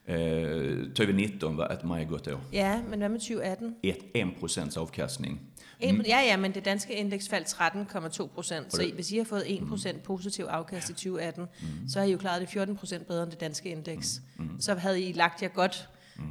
Eh, 0.07 0.85
2019 0.95 1.57
var 1.57 1.67
ett 1.69 1.83
meget 1.83 2.07
godt 2.09 2.27
år. 2.27 2.39
Ja, 2.53 2.81
men 2.89 2.99
hvad 2.99 3.09
med 3.09 3.19
2018? 3.19 3.75
Ett, 3.83 3.97
en 4.13 4.31
procents 4.39 4.77
avkastning. 4.77 5.41
En, 5.79 6.05
ja, 6.07 6.21
ja, 6.21 6.37
men 6.37 6.51
det 6.53 6.65
danske 6.65 6.93
indeks 6.95 7.29
faldt 7.29 7.47
13,2 7.47 8.27
procent. 8.27 8.73
Så 8.73 8.81
det- 8.81 8.93
hvis 8.93 9.11
I 9.11 9.17
har 9.17 9.23
fået 9.25 9.43
1 9.47 9.67
procent 9.67 10.03
positiv 10.03 10.45
afkast 10.45 10.89
i 10.89 10.93
2018, 10.93 11.47
så 11.89 11.99
har 11.99 12.05
I 12.05 12.11
jo 12.11 12.17
klaret 12.17 12.41
det 12.41 12.49
14 12.49 12.77
procent 12.77 13.07
bedre 13.07 13.23
end 13.23 13.31
det 13.31 13.39
danske 13.39 13.69
indeks. 13.69 14.21
Så 14.59 14.75
havde 14.75 15.01
I 15.01 15.13
lagt 15.13 15.41
jer 15.43 15.47
godt. 15.49 15.89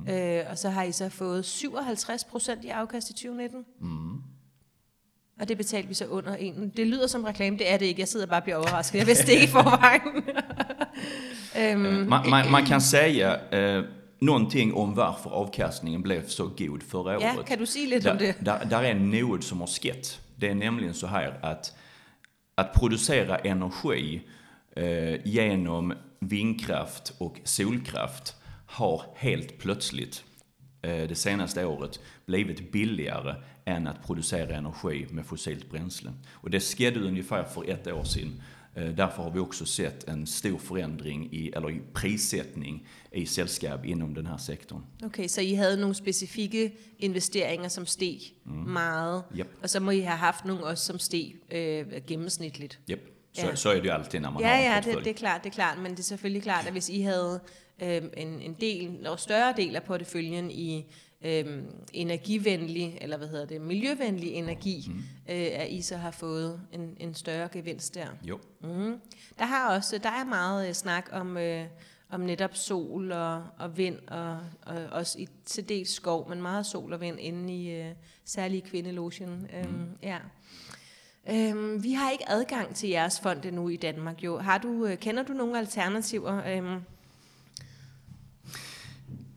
Øh, 0.09 0.41
og 0.51 0.59
så 0.59 0.69
har 0.71 0.83
I 0.83 0.93
så 0.93 1.09
fået 1.09 1.45
57 1.45 2.25
procent 2.25 2.65
i 2.65 2.69
afkast 2.69 3.11
i 3.11 3.13
2019. 3.13 3.65
Og 5.41 5.49
det 5.49 5.57
betalte 5.57 5.89
vi 5.89 5.95
så 5.95 6.07
under 6.07 6.37
en. 6.37 6.73
Det 6.77 6.87
lyder 6.87 7.07
som 7.07 7.25
reklame, 7.25 7.59
det 7.59 7.73
er 7.73 7.77
det 7.77 7.87
ikke. 7.87 8.01
Jeg 8.01 8.09
sidder 8.09 8.27
bare 8.27 8.41
og 8.41 8.43
bliver 8.43 8.57
overrasket. 8.57 8.99
Jeg 8.99 9.07
vidste 9.07 9.27
det 9.27 9.33
ikke 9.33 9.45
i 9.45 9.49
forvejen. 9.49 10.25
øhm, 11.59 12.09
Man, 12.09 12.31
man, 12.31 12.51
man 12.51 12.65
kan 12.65 12.81
säga 12.81 13.37
eh, 13.53 13.85
någonting 14.21 14.75
om 14.75 14.97
varför 14.97 15.31
avkastningen 15.31 16.03
blev 16.03 16.29
så 16.29 16.47
god 16.59 16.83
förra 16.83 17.13
ja, 17.13 17.35
året. 17.35 17.47
kan 17.47 17.59
du 17.59 17.67
sige 17.67 17.87
lidt 17.87 18.07
om 18.07 18.19
det? 18.19 18.35
där, 18.41 18.65
där 18.65 18.83
är 18.83 18.95
något 18.95 19.45
som 19.45 19.61
har 19.61 19.67
skett. 19.67 20.21
Det 20.37 20.49
är 20.49 20.55
nämligen 20.55 20.95
så 20.95 21.07
här 21.07 21.39
att, 21.43 21.77
att 22.55 22.73
producera 22.73 23.39
energi 23.39 24.23
eh, 24.77 25.27
genom 25.27 25.95
vindkraft 26.21 27.13
och 27.19 27.41
solkraft 27.45 28.35
har 28.71 29.03
helt 29.17 29.59
plötsligt 29.59 30.25
eh, 30.83 31.09
det 31.09 31.19
senaste 31.19 31.67
året 31.67 32.01
blivit 32.27 32.73
billigare 32.73 33.35
än 33.65 33.87
att 33.87 34.03
producera 34.07 34.57
energi 34.57 35.07
med 35.11 35.27
fossilt 35.27 35.71
bränsle. 35.71 36.13
Och 36.33 36.51
det 36.51 36.61
skedde 36.61 37.01
ungefär 37.01 37.45
för 37.45 37.71
ett 37.71 37.87
år 37.87 38.05
sedan. 38.05 38.43
Eh, 38.77 38.85
Därför 38.95 39.23
har 39.23 39.31
vi 39.31 39.39
också 39.41 39.67
sett 39.67 40.09
en 40.09 40.27
stor 40.27 40.59
förändring 40.59 41.29
i, 41.33 41.53
eller 41.57 41.71
i 41.71 41.81
prissättning 41.95 42.87
i 43.13 43.27
sällskap 43.27 43.85
inom 43.87 44.15
den 44.15 44.27
här 44.27 44.37
sektorn. 44.39 44.83
Okay, 45.05 45.29
så 45.29 45.41
I 45.41 45.55
havde 45.55 45.77
nogle 45.77 45.95
specifikke 45.95 46.73
investeringer, 46.99 47.69
som 47.69 47.87
steg 47.87 48.21
mm. 48.47 48.55
meget, 48.57 49.23
Yep. 49.39 49.49
og 49.63 49.71
så 49.71 49.81
må 49.81 49.91
I 49.91 50.01
have 50.01 50.19
haft 50.19 50.45
nogle 50.45 50.65
også, 50.65 50.85
som 50.85 50.99
steg 50.99 51.35
øh, 51.51 51.87
gennemsnitligt. 52.07 52.79
Japp, 52.89 53.01
så, 53.33 53.47
Ja. 53.47 53.55
så 53.57 53.71
är 53.71 53.75
det 53.75 53.85
ju 53.85 53.91
alltid 53.91 54.21
när 54.21 54.31
man 54.31 54.43
Ja, 54.43 54.49
har 54.49 54.55
en 54.57 54.65
ja, 54.65 54.81
det, 54.93 55.05
det 55.05 55.11
er 55.11 55.15
klart, 55.15 55.45
det 55.45 55.51
er 55.51 55.55
klart, 55.55 55.79
men 55.79 55.91
det 55.91 55.99
er 55.99 56.03
selvfølgelig 56.03 56.43
klart, 56.43 56.67
at 56.67 56.73
hvis 56.73 56.89
I 56.89 57.01
havde 57.03 57.41
øh, 57.83 58.03
en, 58.17 58.41
en 58.41 58.57
del, 58.61 58.87
en 58.87 59.07
større 59.19 59.55
del 59.57 59.77
af 59.77 59.83
porteføljen 59.83 60.51
i 60.51 60.87
øh, 61.25 61.63
energivenlig, 61.93 62.99
eller 63.01 63.17
hvad 63.17 63.29
hedder 63.29 63.47
det, 63.47 63.61
miljøvenlig 63.61 64.33
energi, 64.33 64.85
mm. 64.89 64.99
øh, 65.29 65.49
at 65.53 65.69
I 65.71 65.83
så 65.83 65.97
har 65.97 66.11
fået 66.11 66.61
en, 66.73 66.97
en 67.01 67.15
større 67.15 67.49
gevinst 67.53 67.95
der. 67.95 68.07
Jo. 68.23 68.39
Mm. 68.61 69.01
Der 69.39 69.45
har 69.45 69.75
også, 69.77 69.99
der 69.99 70.11
er 70.11 70.25
meget 70.25 70.69
øh, 70.69 70.75
snak 70.75 71.09
om, 71.13 71.37
øh, 71.37 71.67
om 72.11 72.21
netop 72.21 72.57
sol 72.57 73.13
og, 73.13 73.45
og 73.59 73.77
vind, 73.77 73.99
og, 74.09 74.39
og 74.67 74.77
også 74.91 75.19
i 75.19 75.29
til 75.45 75.69
dels 75.69 75.91
skov, 75.91 76.29
men 76.29 76.43
meget 76.43 76.67
sol 76.67 76.93
og 76.93 77.01
vind 77.01 77.21
inde 77.21 77.55
i 77.55 77.71
øh, 77.71 77.93
særlige 78.25 78.63
kvindelotion. 78.63 79.47
Øhm, 79.57 79.89
ja. 80.03 80.19
Øhm, 81.31 81.83
vi 81.83 81.93
har 81.93 82.11
ikke 82.11 82.29
adgang 82.29 82.75
til 82.75 82.89
jeres 82.89 83.21
fond 83.21 83.45
endnu 83.45 83.69
i 83.69 83.77
Danmark. 83.77 84.23
Jo. 84.23 84.39
Har 84.39 84.59
du, 84.59 84.87
øh, 84.87 84.99
kender 84.99 85.23
du 85.23 85.33
nogle 85.33 85.59
alternativer? 85.59 86.43
Øhm, 86.47 86.81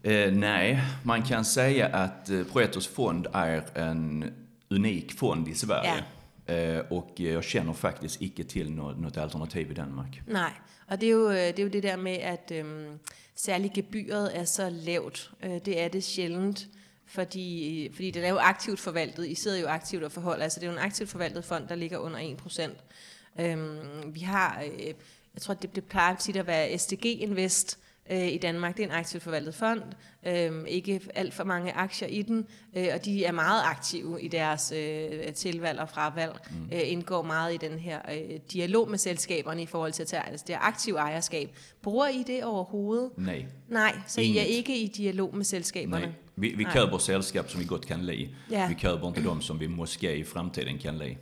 Eh, 0.04 0.34
nej, 0.34 0.82
man 1.04 1.24
kan 1.24 1.46
säga 1.46 1.88
att 1.88 2.30
eh, 2.30 2.44
Proetos 2.44 2.88
fond 2.88 3.28
är 3.34 3.64
en 3.76 4.34
unik 4.70 5.14
fond 5.14 5.48
i 5.48 5.56
Sverige. 5.56 6.04
Eh, 6.46 6.80
och 6.90 7.22
eh, 7.22 7.34
jag 7.34 7.44
känner 7.44 7.74
faktiskt 7.74 8.22
icke 8.22 8.44
till 8.44 8.72
något, 8.72 9.00
något 9.00 9.18
alternativ 9.18 9.72
i 9.72 9.74
Danmark. 9.74 10.22
nej, 10.28 10.52
og 10.88 11.02
det 11.02 11.08
er, 11.08 11.12
jo, 11.12 11.30
øh, 11.30 11.36
det 11.36 11.60
er 11.60 11.64
jo 11.64 11.70
det 11.70 11.84
der 11.84 11.96
med, 11.96 12.18
at 12.18 12.52
øhm, 12.52 13.00
særligt 13.36 13.74
gebyret 13.74 14.38
er 14.38 14.46
så 14.46 14.70
lavt. 14.70 15.32
Øh, 15.44 15.60
det 15.66 15.82
er 15.82 15.88
det 15.88 16.04
sjældent 16.04 16.68
fordi, 17.06 17.90
fordi 17.94 18.12
den 18.12 18.24
er 18.24 18.30
jo 18.30 18.38
aktivt 18.38 18.80
forvaltet. 18.80 19.28
I 19.28 19.36
sidder 19.36 19.58
jo 19.58 19.68
aktivt 19.68 20.04
og 20.04 20.12
forholder, 20.12 20.44
altså 20.44 20.60
det 20.60 20.68
er 20.68 20.72
jo 20.72 20.78
en 20.78 20.84
aktivt 20.84 21.10
forvaltet 21.10 21.46
fond, 21.46 21.68
der 21.68 21.76
ligger 21.76 21.98
under 21.98 22.20
1%. 22.20 23.42
Øhm, 23.42 24.16
vi 24.16 24.20
har, 24.20 24.62
øh, 24.64 24.86
jeg 25.34 25.42
tror, 25.42 25.54
det, 25.54 25.76
det 25.76 25.84
plejer 25.84 26.16
tit 26.16 26.36
at 26.36 26.48
være 26.48 26.78
SDG 26.78 27.06
Invest, 27.06 27.80
øh, 28.12 28.28
i 28.28 28.38
Danmark. 28.38 28.78
Det 28.78 28.84
er 28.84 28.88
en 28.88 28.94
aktivt 28.94 29.24
forvaltet 29.24 29.56
fond, 29.56 29.82
øh, 30.28 30.52
ikke 30.68 31.02
alt 31.16 31.34
for 31.34 31.44
mange 31.44 31.72
aktier 31.72 32.08
i 32.08 32.22
den, 32.22 32.48
øh, 32.78 32.88
og 32.94 33.06
de 33.06 33.26
er 33.26 33.32
meget 33.32 33.62
aktive 33.66 34.22
i 34.22 34.28
deres 34.28 34.74
øh, 34.76 35.34
tilvalg 35.34 35.80
og 35.80 35.90
fravalg, 35.90 36.34
mm. 36.52 36.70
øh, 36.74 36.82
indgår 36.84 37.22
meget 37.22 37.54
i 37.54 37.58
den 37.58 37.80
her 37.80 38.00
øh, 38.12 38.40
dialog 38.54 38.90
med 38.90 38.98
selskaberne 38.98 39.62
i 39.62 39.66
forhold 39.66 39.92
til 39.92 40.02
at 40.02 40.08
tage 40.08 40.30
altså 40.30 40.46
det 40.48 40.56
aktive 40.60 40.98
ejerskab. 40.98 41.50
Bruger 41.82 42.08
I 42.08 42.24
det 42.28 42.44
overhovedet? 42.44 43.10
Nej. 43.18 43.46
Nej, 43.70 43.96
så 44.08 44.22
Inget. 44.22 44.36
I 44.36 44.38
er 44.38 44.44
ikke 44.44 44.78
i 44.78 44.88
dialog 44.88 45.36
med 45.36 45.46
selskaberne? 45.46 46.06
Nej. 46.06 46.14
Vi, 46.36 46.54
vi 46.58 46.64
køber 46.64 46.98
selskab, 46.98 47.50
som 47.50 47.62
vi 47.62 47.66
godt 47.66 47.86
kan 47.86 48.00
lide. 48.00 48.30
Ja. 48.52 48.68
Vi 48.68 48.74
køber 48.74 49.16
ikke 49.16 49.30
dem, 49.30 49.42
som 49.42 49.60
vi 49.60 49.68
måske 49.68 50.18
i 50.18 50.24
fremtiden 50.24 50.78
kan 50.78 50.98
lide. 50.98 51.16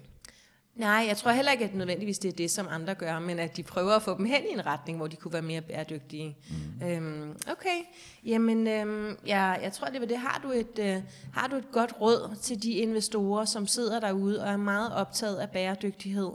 Nej, 0.75 1.05
jeg 1.07 1.17
tror 1.17 1.31
heller 1.31 1.51
ikke, 1.51 1.65
at 1.65 1.75
nødvendigvis 1.75 2.19
det 2.19 2.29
er 2.29 2.33
det, 2.33 2.51
som 2.51 2.67
andre 2.69 2.95
gør, 2.95 3.19
men 3.19 3.39
at 3.39 3.57
de 3.57 3.63
prøver 3.63 3.91
at 3.91 4.01
få 4.01 4.17
dem 4.17 4.25
hen 4.25 4.41
i 4.49 4.53
en 4.53 4.65
retning, 4.65 4.97
hvor 4.97 5.07
de 5.07 5.15
kunne 5.15 5.33
være 5.33 5.41
mere 5.41 5.61
bæredygtige. 5.61 6.37
Mm. 6.81 6.87
Øhm, 6.87 7.37
okay, 7.47 7.77
jamen 8.25 8.67
øhm, 8.67 9.17
jeg, 9.25 9.59
jeg 9.63 9.73
tror, 9.73 9.87
det 9.87 10.01
var 10.01 10.07
det. 10.07 10.17
Har 10.17 10.39
du, 10.43 10.51
et, 10.51 10.79
øh, 10.79 10.97
har 11.33 11.47
du 11.47 11.55
et 11.55 11.71
godt 11.71 11.93
råd 12.01 12.35
til 12.41 12.63
de 12.63 12.71
investorer, 12.71 13.45
som 13.45 13.67
sidder 13.67 13.99
derude 13.99 14.43
og 14.43 14.49
er 14.49 14.57
meget 14.57 14.93
optaget 14.93 15.37
af 15.37 15.49
bæredygtighed? 15.49 16.31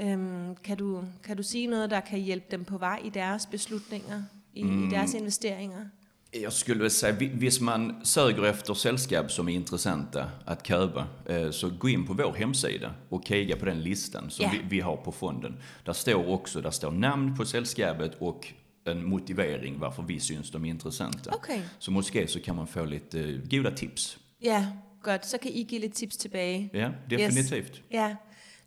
Øhm, 0.00 0.56
kan, 0.56 0.76
du, 0.76 1.04
kan 1.24 1.36
du 1.36 1.42
sige 1.42 1.66
noget, 1.66 1.90
der 1.90 2.00
kan 2.00 2.18
hjælpe 2.18 2.46
dem 2.50 2.64
på 2.64 2.78
vej 2.78 3.00
i 3.04 3.08
deres 3.08 3.46
beslutninger, 3.46 4.22
i, 4.54 4.62
mm. 4.62 4.86
i 4.86 4.90
deres 4.90 5.14
investeringer? 5.14 5.84
Jag 6.42 6.52
skulle 6.52 6.90
säga, 6.90 7.30
hvis 7.32 7.60
man 7.60 8.04
söker 8.04 8.44
efter 8.44 8.74
sällskap 8.74 9.32
som 9.32 9.48
är 9.48 9.52
intressanta 9.52 10.30
att 10.44 10.66
köpa, 10.66 11.06
eh, 11.26 11.50
så 11.50 11.70
gå 11.70 11.88
in 11.88 12.06
på 12.06 12.12
vår 12.12 12.32
hemsida 12.32 12.94
och 13.08 13.24
kika 13.26 13.56
på 13.56 13.64
den 13.64 13.82
listan 13.82 14.30
som 14.30 14.42
yeah. 14.42 14.56
vi, 14.56 14.60
vi, 14.68 14.80
har 14.80 14.96
på 14.96 15.12
fonden. 15.12 15.56
Där 15.84 15.92
står 15.92 16.28
också, 16.28 16.60
där 16.60 16.70
står 16.70 16.90
namn 16.90 17.36
på 17.36 17.44
sällskapet 17.44 18.12
och 18.18 18.52
en 18.84 19.04
motivering 19.04 19.78
varför 19.78 20.02
vi 20.02 20.20
syns 20.20 20.50
de 20.50 20.64
är 20.64 20.68
intressanta. 20.68 21.34
Okay. 21.34 21.60
Så 21.78 21.90
måske 21.90 22.28
så 22.28 22.40
kan 22.40 22.56
man 22.56 22.66
få 22.66 22.84
lite 22.84 23.18
uh, 23.18 23.40
goda 23.50 23.70
tips. 23.70 24.18
Ja, 24.38 24.66
godt. 25.02 25.24
Så 25.24 25.38
kan 25.38 25.50
I 25.50 25.62
give 25.62 25.80
lidt 25.80 25.94
tips 25.94 26.16
tilbage. 26.16 26.70
Ja, 26.72 26.90
definitivt. 27.10 27.72
Yes. 27.76 27.82
Ja. 27.88 28.16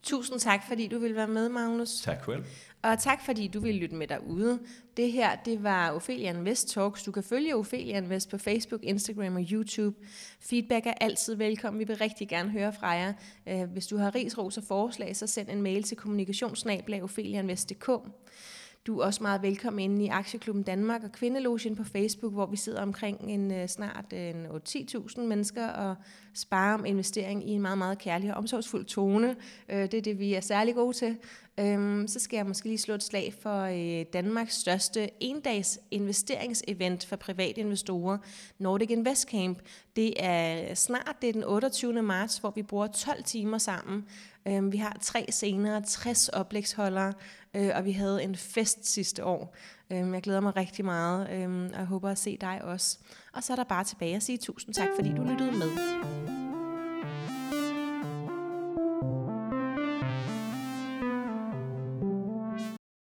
Tusind 0.04 0.40
tak, 0.40 0.62
fordi 0.68 0.88
du 0.88 1.00
ville 1.00 1.16
være 1.16 1.28
med, 1.28 1.50
Magnus. 1.50 2.02
Tak 2.02 2.26
selv. 2.26 2.44
Og 2.88 3.00
tak, 3.00 3.26
fordi 3.26 3.48
du 3.48 3.60
ville 3.60 3.80
lytte 3.80 3.96
med 3.96 4.08
derude. 4.08 4.60
Det 4.98 5.12
her, 5.12 5.36
det 5.36 5.64
var 5.64 5.92
Ophelia 5.92 6.30
Invest 6.30 6.70
Talks. 6.70 7.04
Du 7.04 7.12
kan 7.12 7.24
følge 7.24 7.56
Ophelia 7.56 7.98
Invest 7.98 8.30
på 8.30 8.38
Facebook, 8.38 8.84
Instagram 8.84 9.36
og 9.36 9.46
YouTube. 9.52 9.96
Feedback 10.40 10.86
er 10.86 10.94
altid 11.02 11.36
velkommen. 11.36 11.80
Vi 11.80 11.84
vil 11.84 11.98
rigtig 11.98 12.30
gerne 12.30 12.50
høre 12.50 12.74
fra 12.74 12.88
jer. 12.88 13.14
Øh, 13.48 13.64
hvis 13.64 13.88
du 13.88 13.98
har 13.98 14.16
ris, 14.16 14.38
ros 14.38 14.58
og 14.58 14.64
forslag, 14.64 15.16
så 15.16 15.28
send 15.28 15.50
en 15.50 15.62
mail 15.62 15.84
til 15.84 15.98
kommunikationsnablag.opheliainvest.dk. 15.98 17.90
Du 18.88 19.00
er 19.00 19.06
også 19.06 19.24
meget 19.24 19.42
velkommen 19.42 19.80
inde 19.80 20.06
i 20.06 20.08
Aktieklubben 20.08 20.64
Danmark 20.64 21.04
og 21.04 21.12
Kvindelogen 21.12 21.76
på 21.76 21.84
Facebook, 21.84 22.34
hvor 22.34 22.46
vi 22.46 22.58
sidder 22.58 22.82
omkring 22.82 23.22
en 23.22 23.52
øh, 23.52 23.68
snart 23.68 24.06
øh, 24.14 24.30
en 24.30 24.46
10.000 24.46 25.22
mennesker 25.22 25.68
og 25.68 25.96
sparer 26.34 26.74
om 26.74 26.86
investering 26.86 27.50
i 27.50 27.52
en 27.52 27.62
meget, 27.62 27.78
meget 27.78 27.98
kærlig 27.98 28.32
og 28.32 28.38
omsorgsfuld 28.38 28.86
tone. 28.86 29.36
Øh, 29.70 29.82
det 29.82 29.94
er 29.94 30.02
det, 30.02 30.20
vi 30.20 30.34
er 30.34 30.42
særlig 30.42 30.76
gode 30.76 30.98
til. 30.98 31.18
Øhm, 31.60 32.08
så 32.08 32.20
skal 32.20 32.38
jeg 32.38 32.46
måske 32.46 32.68
lige 32.68 32.78
slå 32.78 32.96
et 32.96 33.04
slag 33.04 33.34
for 33.42 33.66
Danmarks 34.14 34.56
største 34.56 35.10
endags 35.20 35.80
investeringsevent 35.92 37.06
for 37.06 37.16
private 37.16 37.62
investorer, 37.62 38.18
Nordic 38.60 38.90
Invest 38.90 39.30
Camp. 39.30 39.60
Det 39.96 40.14
er 40.24 40.74
snart, 40.76 41.16
det 41.22 41.30
er 41.30 41.34
den 41.34 41.44
28. 41.44 42.02
marts, 42.02 42.38
hvor 42.38 42.52
vi 42.56 42.64
bruger 42.64 42.88
12 42.88 43.24
timer 43.24 43.58
sammen. 43.58 44.06
Øhm, 44.48 44.72
vi 44.72 44.78
har 44.78 44.98
tre 45.02 45.26
scener, 45.30 45.82
60 45.82 46.30
oplægsholdere, 46.30 47.14
øh, 47.58 47.72
og 47.76 47.86
vi 47.86 47.92
havde 47.92 48.24
en 48.24 48.36
fest 48.36 48.94
sidste 48.94 49.26
år. 49.26 49.56
Øhm, 49.92 50.14
jeg 50.14 50.22
glæder 50.22 50.40
mig 50.40 50.56
rigtig 50.56 50.86
meget, 50.86 51.30
øhm, 51.30 51.66
og 51.66 51.80
jeg 51.80 51.86
håber 51.86 52.10
at 52.10 52.18
se 52.18 52.38
dig 52.42 52.62
også. 52.64 52.98
Og 53.34 53.44
så 53.44 53.54
er 53.54 53.56
der 53.56 53.64
bare 53.64 53.84
tilbage 53.84 54.16
at 54.16 54.24
sige 54.24 54.38
tusind 54.38 54.74
tak, 54.74 54.90
fordi 54.96 55.10
du 55.10 55.24
lyttede 55.24 55.52
med. 55.52 56.37